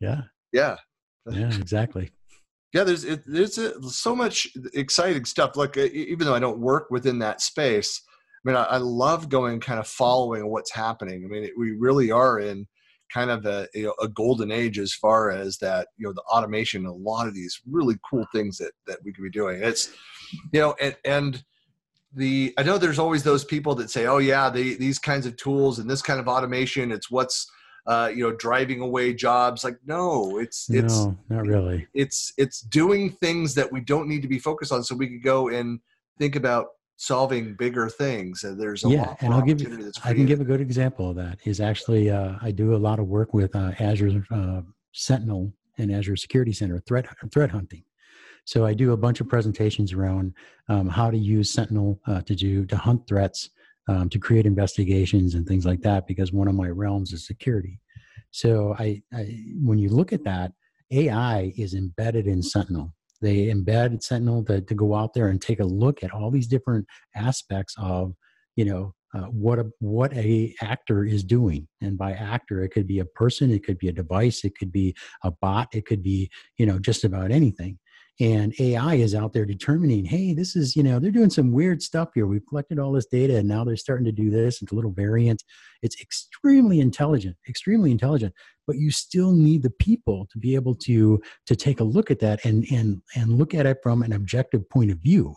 Yeah. 0.00 0.22
Yeah 0.52 0.76
yeah 1.30 1.54
exactly. 1.56 2.10
Yeah 2.74 2.84
there's 2.84 3.04
it, 3.04 3.22
there's 3.26 3.58
a, 3.58 3.82
so 3.82 4.16
much 4.16 4.48
exciting 4.72 5.26
stuff 5.26 5.56
like 5.56 5.76
uh, 5.76 5.88
even 5.92 6.26
though 6.26 6.34
i 6.34 6.38
don't 6.38 6.58
work 6.58 6.86
within 6.90 7.18
that 7.18 7.42
space 7.42 8.00
i 8.08 8.48
mean 8.48 8.56
i, 8.56 8.62
I 8.62 8.76
love 8.78 9.28
going 9.28 9.60
kind 9.60 9.78
of 9.78 9.86
following 9.86 10.48
what's 10.50 10.72
happening. 10.72 11.22
I 11.22 11.28
mean 11.28 11.44
it, 11.44 11.52
we 11.58 11.72
really 11.72 12.10
are 12.10 12.38
in 12.38 12.66
kind 13.12 13.30
of 13.30 13.44
a, 13.44 13.68
you 13.74 13.84
know, 13.84 13.94
a 14.00 14.08
golden 14.08 14.50
age 14.50 14.78
as 14.78 14.94
far 14.94 15.30
as 15.30 15.58
that 15.58 15.88
you 15.98 16.06
know 16.06 16.12
the 16.14 16.22
automation 16.22 16.86
a 16.86 16.92
lot 16.92 17.28
of 17.28 17.34
these 17.34 17.60
really 17.70 17.96
cool 18.08 18.26
things 18.32 18.56
that 18.58 18.72
that 18.86 18.98
we 19.04 19.12
could 19.12 19.24
be 19.24 19.30
doing. 19.30 19.62
It's 19.62 19.92
you 20.52 20.60
know 20.60 20.74
and, 20.80 20.96
and 21.04 21.44
the 22.14 22.52
i 22.58 22.62
know 22.62 22.78
there's 22.78 22.98
always 22.98 23.22
those 23.22 23.44
people 23.44 23.74
that 23.74 23.90
say 23.90 24.06
oh 24.06 24.18
yeah 24.18 24.50
the, 24.50 24.74
these 24.74 24.98
kinds 24.98 25.26
of 25.26 25.36
tools 25.36 25.78
and 25.78 25.88
this 25.88 26.02
kind 26.02 26.20
of 26.20 26.28
automation 26.28 26.92
it's 26.92 27.10
what's 27.10 27.50
uh, 27.86 28.10
you 28.14 28.22
know, 28.22 28.34
driving 28.36 28.80
away 28.80 29.12
jobs. 29.12 29.64
Like, 29.64 29.78
no, 29.86 30.38
it's 30.38 30.70
it's 30.70 31.00
no, 31.00 31.18
not 31.28 31.46
really. 31.46 31.86
It's 31.94 32.32
it's 32.36 32.60
doing 32.60 33.10
things 33.10 33.54
that 33.54 33.70
we 33.70 33.80
don't 33.80 34.08
need 34.08 34.22
to 34.22 34.28
be 34.28 34.38
focused 34.38 34.72
on, 34.72 34.84
so 34.84 34.94
we 34.94 35.08
could 35.08 35.22
go 35.22 35.48
and 35.48 35.80
think 36.18 36.36
about 36.36 36.68
solving 36.96 37.54
bigger 37.54 37.88
things. 37.88 38.44
And 38.44 38.60
there's 38.60 38.84
a 38.84 38.88
yeah, 38.88 39.14
and 39.20 39.34
I'll 39.34 39.42
give 39.42 39.60
you. 39.60 39.92
I 40.04 40.14
can 40.14 40.26
give 40.26 40.40
a 40.40 40.44
good 40.44 40.60
example 40.60 41.10
of 41.10 41.16
that. 41.16 41.38
Is 41.44 41.60
actually 41.60 42.10
uh, 42.10 42.34
I 42.40 42.50
do 42.52 42.74
a 42.74 42.78
lot 42.78 42.98
of 42.98 43.08
work 43.08 43.34
with 43.34 43.54
uh, 43.56 43.72
Azure 43.80 44.24
uh, 44.30 44.62
Sentinel 44.92 45.52
and 45.78 45.92
Azure 45.92 46.16
Security 46.16 46.52
Center 46.52 46.78
threat 46.80 47.06
threat 47.32 47.50
hunting. 47.50 47.82
So 48.44 48.66
I 48.66 48.74
do 48.74 48.92
a 48.92 48.96
bunch 48.96 49.20
of 49.20 49.28
presentations 49.28 49.92
around 49.92 50.34
um, 50.68 50.88
how 50.88 51.10
to 51.10 51.18
use 51.18 51.50
Sentinel 51.50 52.00
uh, 52.06 52.22
to 52.22 52.34
do 52.34 52.66
to 52.66 52.76
hunt 52.76 53.06
threats 53.06 53.50
um, 53.88 54.08
to 54.10 54.18
create 54.18 54.46
investigations 54.46 55.34
and 55.34 55.46
things 55.46 55.66
like 55.66 55.80
that 55.82 56.06
because 56.06 56.32
one 56.32 56.48
of 56.48 56.54
my 56.54 56.68
realms 56.68 57.12
is 57.12 57.26
security. 57.26 57.80
So 58.30 58.74
I, 58.78 59.02
I, 59.12 59.38
when 59.62 59.78
you 59.78 59.90
look 59.90 60.12
at 60.12 60.24
that, 60.24 60.52
AI 60.90 61.52
is 61.56 61.74
embedded 61.74 62.26
in 62.26 62.42
Sentinel. 62.42 62.94
They 63.20 63.46
embed 63.46 64.02
Sentinel 64.02 64.44
to, 64.44 64.60
to 64.60 64.74
go 64.74 64.94
out 64.94 65.14
there 65.14 65.28
and 65.28 65.40
take 65.40 65.60
a 65.60 65.64
look 65.64 66.02
at 66.02 66.12
all 66.12 66.30
these 66.30 66.46
different 66.46 66.86
aspects 67.14 67.74
of, 67.78 68.14
you 68.56 68.64
know, 68.64 68.94
uh, 69.14 69.24
what 69.24 69.58
a 69.58 69.70
what 69.80 70.12
a 70.14 70.54
actor 70.62 71.04
is 71.04 71.22
doing 71.22 71.68
and 71.82 71.98
by 71.98 72.12
actor 72.12 72.62
it 72.62 72.70
could 72.70 72.86
be 72.86 73.00
a 73.00 73.04
person 73.04 73.50
it 73.50 73.62
could 73.62 73.76
be 73.76 73.88
a 73.88 73.92
device 73.92 74.42
it 74.42 74.56
could 74.56 74.72
be 74.72 74.94
a 75.22 75.30
bot 75.30 75.68
it 75.74 75.84
could 75.84 76.02
be 76.02 76.30
you 76.56 76.64
know 76.64 76.78
just 76.78 77.04
about 77.04 77.30
anything 77.30 77.78
and 78.20 78.54
ai 78.60 78.94
is 78.96 79.14
out 79.14 79.32
there 79.32 79.46
determining 79.46 80.04
hey 80.04 80.34
this 80.34 80.54
is 80.54 80.76
you 80.76 80.82
know 80.82 80.98
they're 80.98 81.10
doing 81.10 81.30
some 81.30 81.50
weird 81.50 81.82
stuff 81.82 82.10
here. 82.14 82.26
We've 82.26 82.46
collected 82.46 82.78
all 82.78 82.92
this 82.92 83.06
data 83.06 83.36
and 83.38 83.48
now 83.48 83.64
they're 83.64 83.76
starting 83.76 84.04
to 84.04 84.12
do 84.12 84.30
this. 84.30 84.60
It's 84.60 84.72
a 84.72 84.74
little 84.74 84.92
variant. 84.92 85.42
It's 85.82 86.00
extremely 86.00 86.80
intelligent 86.80 87.36
extremely 87.48 87.90
intelligent 87.90 88.34
but 88.66 88.76
you 88.76 88.90
still 88.90 89.32
need 89.32 89.62
the 89.62 89.70
people 89.70 90.28
to 90.30 90.38
be 90.38 90.54
able 90.54 90.74
to 90.74 91.20
to 91.46 91.56
take 91.56 91.80
a 91.80 91.84
look 91.84 92.10
at 92.10 92.20
that 92.20 92.44
and 92.44 92.64
and 92.70 93.02
and 93.16 93.38
look 93.38 93.54
at 93.54 93.66
it 93.66 93.78
from 93.82 94.02
an 94.02 94.12
objective 94.12 94.68
point 94.68 94.90
of 94.90 94.98
view 94.98 95.34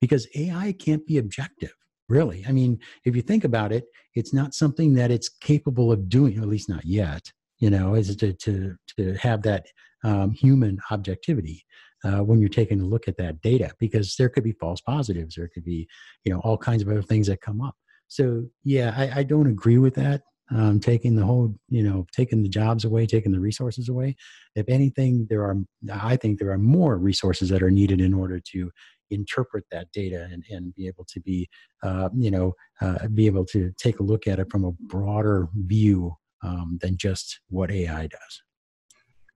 because 0.00 0.26
ai 0.36 0.72
can't 0.72 1.06
be 1.06 1.18
objective 1.18 1.72
really. 2.08 2.44
I 2.48 2.52
mean 2.52 2.78
if 3.04 3.14
you 3.14 3.22
think 3.22 3.44
about 3.44 3.72
it 3.72 3.84
it's 4.14 4.34
not 4.34 4.54
something 4.54 4.94
that 4.94 5.10
it's 5.10 5.28
capable 5.28 5.92
of 5.92 6.08
doing 6.08 6.38
at 6.38 6.48
least 6.48 6.68
not 6.68 6.84
yet 6.84 7.30
you 7.58 7.70
know 7.70 7.94
is 7.94 8.14
to 8.16 8.32
to 8.32 8.76
to 8.96 9.14
have 9.14 9.42
that 9.42 9.66
um, 10.04 10.30
human 10.32 10.78
objectivity 10.90 11.64
uh, 12.06 12.22
when 12.22 12.38
you're 12.40 12.48
taking 12.48 12.80
a 12.80 12.84
look 12.84 13.08
at 13.08 13.16
that 13.16 13.40
data 13.40 13.70
because 13.78 14.14
there 14.16 14.28
could 14.28 14.44
be 14.44 14.52
false 14.52 14.80
positives 14.80 15.34
there 15.34 15.50
could 15.52 15.64
be 15.64 15.88
you 16.24 16.32
know 16.32 16.40
all 16.40 16.58
kinds 16.58 16.82
of 16.82 16.88
other 16.88 17.02
things 17.02 17.26
that 17.26 17.40
come 17.40 17.60
up. 17.60 17.76
So 18.08 18.44
yeah 18.64 18.94
i, 18.96 19.20
I 19.20 19.22
don't 19.22 19.48
agree 19.48 19.78
with 19.78 19.94
that 19.94 20.22
um, 20.50 20.78
taking 20.78 21.16
the 21.16 21.24
whole 21.24 21.54
you 21.68 21.82
know 21.82 22.06
taking 22.12 22.42
the 22.42 22.48
jobs 22.48 22.84
away 22.84 23.06
taking 23.06 23.32
the 23.32 23.40
resources 23.40 23.88
away. 23.88 24.16
If 24.54 24.68
anything 24.68 25.26
there 25.28 25.42
are 25.42 25.56
i 25.92 26.16
think 26.16 26.38
there 26.38 26.50
are 26.50 26.58
more 26.58 26.96
resources 26.98 27.48
that 27.50 27.62
are 27.62 27.70
needed 27.70 28.00
in 28.00 28.14
order 28.14 28.40
to 28.52 28.70
interpret 29.10 29.64
that 29.70 29.90
data 29.92 30.28
and, 30.32 30.44
and 30.50 30.74
be 30.74 30.86
able 30.86 31.04
to 31.08 31.20
be 31.20 31.48
uh, 31.82 32.08
you 32.16 32.30
know 32.30 32.52
uh, 32.80 33.06
be 33.08 33.26
able 33.26 33.44
to 33.44 33.72
take 33.78 34.00
a 34.00 34.02
look 34.02 34.26
at 34.26 34.38
it 34.38 34.50
from 34.50 34.64
a 34.64 34.72
broader 34.72 35.48
view 35.54 36.14
um, 36.42 36.78
than 36.80 36.96
just 36.96 37.40
what 37.48 37.70
ai 37.70 38.06
does 38.06 38.42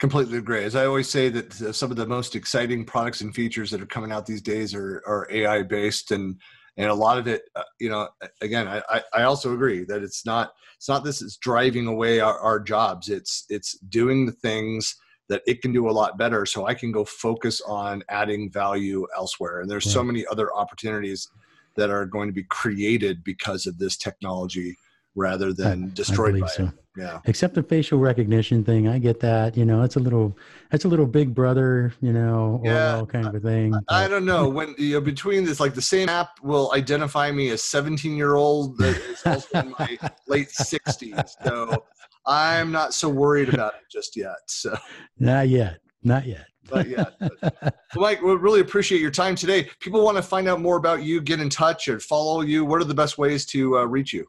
Completely 0.00 0.38
agree. 0.38 0.64
As 0.64 0.76
I 0.76 0.86
always 0.86 1.10
say, 1.10 1.28
that 1.28 1.52
some 1.52 1.90
of 1.90 1.98
the 1.98 2.06
most 2.06 2.34
exciting 2.34 2.86
products 2.86 3.20
and 3.20 3.34
features 3.34 3.70
that 3.70 3.82
are 3.82 3.86
coming 3.86 4.10
out 4.10 4.24
these 4.24 4.40
days 4.40 4.74
are, 4.74 5.02
are 5.06 5.28
AI 5.30 5.62
based, 5.62 6.10
and 6.10 6.40
and 6.78 6.88
a 6.88 6.94
lot 6.94 7.18
of 7.18 7.26
it, 7.26 7.42
uh, 7.54 7.64
you 7.78 7.90
know, 7.90 8.08
again, 8.40 8.66
I, 8.66 9.02
I 9.12 9.24
also 9.24 9.52
agree 9.52 9.84
that 9.84 10.02
it's 10.02 10.24
not 10.24 10.54
it's 10.74 10.88
not 10.88 11.04
this 11.04 11.20
is 11.20 11.36
driving 11.36 11.86
away 11.86 12.18
our, 12.18 12.38
our 12.38 12.58
jobs. 12.58 13.10
It's 13.10 13.44
it's 13.50 13.74
doing 13.90 14.24
the 14.24 14.32
things 14.32 14.96
that 15.28 15.42
it 15.46 15.60
can 15.60 15.70
do 15.70 15.90
a 15.90 15.92
lot 15.92 16.16
better, 16.16 16.46
so 16.46 16.66
I 16.66 16.72
can 16.72 16.92
go 16.92 17.04
focus 17.04 17.60
on 17.60 18.02
adding 18.08 18.50
value 18.50 19.06
elsewhere. 19.14 19.60
And 19.60 19.70
there's 19.70 19.92
so 19.92 20.02
many 20.02 20.24
other 20.28 20.50
opportunities 20.54 21.28
that 21.76 21.90
are 21.90 22.06
going 22.06 22.26
to 22.26 22.34
be 22.34 22.44
created 22.44 23.22
because 23.22 23.66
of 23.66 23.78
this 23.78 23.98
technology 23.98 24.78
rather 25.14 25.52
than 25.52 25.84
I, 25.84 25.94
destroyed 25.94 26.36
I 26.36 26.40
by 26.40 26.46
so. 26.46 26.64
it. 26.64 26.70
Yeah. 26.96 27.20
Except 27.26 27.54
the 27.54 27.62
facial 27.62 27.98
recognition 27.98 28.64
thing, 28.64 28.88
I 28.88 28.98
get 28.98 29.20
that. 29.20 29.56
You 29.56 29.64
know, 29.64 29.82
it's 29.82 29.96
a 29.96 30.00
little, 30.00 30.36
it's 30.72 30.84
a 30.84 30.88
little 30.88 31.06
Big 31.06 31.34
Brother, 31.34 31.94
you 32.00 32.12
know, 32.12 32.60
yeah, 32.64 33.02
kind 33.08 33.26
of 33.26 33.34
a 33.34 33.40
thing. 33.40 33.74
I, 33.88 34.04
I 34.04 34.08
don't 34.08 34.24
know 34.24 34.48
when 34.48 34.74
you 34.76 34.94
know 34.94 35.00
between 35.00 35.44
this, 35.44 35.60
like 35.60 35.74
the 35.74 35.82
same 35.82 36.08
app 36.08 36.40
will 36.42 36.72
identify 36.74 37.30
me 37.30 37.50
as 37.50 37.62
17 37.62 38.16
year 38.16 38.34
old 38.34 38.76
that 38.78 38.96
is 38.96 39.22
also 39.24 39.60
in 39.60 39.74
my 39.78 39.98
late 40.26 40.48
60s. 40.48 41.30
So 41.44 41.84
I'm 42.26 42.72
not 42.72 42.92
so 42.92 43.08
worried 43.08 43.54
about 43.54 43.74
it 43.74 43.82
just 43.90 44.16
yet. 44.16 44.36
So 44.46 44.76
not 45.18 45.48
yet, 45.48 45.78
not 46.02 46.26
yet. 46.26 46.46
but 46.70 46.88
yeah. 46.88 47.06
But, 47.18 47.74
Mike, 47.96 48.22
we 48.22 48.34
really 48.34 48.60
appreciate 48.60 49.00
your 49.00 49.10
time 49.10 49.34
today. 49.34 49.68
People 49.80 50.04
want 50.04 50.16
to 50.16 50.22
find 50.22 50.48
out 50.48 50.60
more 50.60 50.76
about 50.76 51.02
you, 51.02 51.20
get 51.20 51.40
in 51.40 51.48
touch, 51.48 51.88
or 51.88 51.98
follow 51.98 52.42
you. 52.42 52.64
What 52.64 52.80
are 52.80 52.84
the 52.84 52.94
best 52.94 53.18
ways 53.18 53.44
to 53.46 53.78
uh, 53.78 53.84
reach 53.84 54.12
you? 54.12 54.26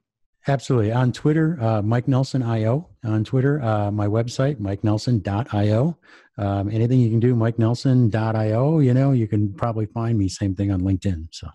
Absolutely. 0.47 0.91
On 0.91 1.11
Twitter, 1.11 1.57
uh, 1.61 1.81
Mike 1.81 2.07
Nelson 2.07 2.41
IO. 2.41 2.89
On 3.03 3.23
Twitter, 3.23 3.61
uh, 3.61 3.91
my 3.91 4.07
website, 4.07 4.57
mikenelson.io. 4.57 5.97
Um, 6.37 6.69
anything 6.71 6.99
you 6.99 7.09
can 7.09 7.19
do, 7.19 7.35
mikenelson.io, 7.35 8.79
you 8.79 8.93
know, 8.93 9.11
you 9.11 9.27
can 9.27 9.53
probably 9.53 9.85
find 9.85 10.17
me. 10.17 10.27
Same 10.27 10.55
thing 10.55 10.71
on 10.71 10.81
LinkedIn. 10.81 11.27
So 11.31 11.47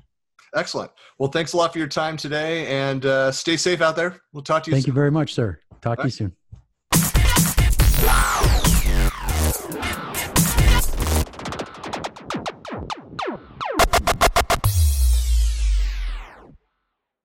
Excellent. 0.55 0.91
Well, 1.19 1.31
thanks 1.31 1.53
a 1.53 1.57
lot 1.57 1.73
for 1.73 1.79
your 1.79 1.89
time 1.89 2.17
today 2.17 2.67
and 2.67 3.05
uh, 3.05 3.31
stay 3.33 3.57
safe 3.57 3.81
out 3.81 3.95
there. 3.97 4.21
We'll 4.33 4.43
talk 4.43 4.63
to 4.65 4.71
you 4.71 4.75
Thank 4.75 4.85
soon. 4.85 4.93
you 4.93 4.95
very 4.95 5.11
much, 5.11 5.35
sir. 5.35 5.61
Talk 5.83 5.91
All 5.91 5.97
to 5.97 6.01
right. 6.03 6.05
you 6.07 6.11
soon. 6.11 6.33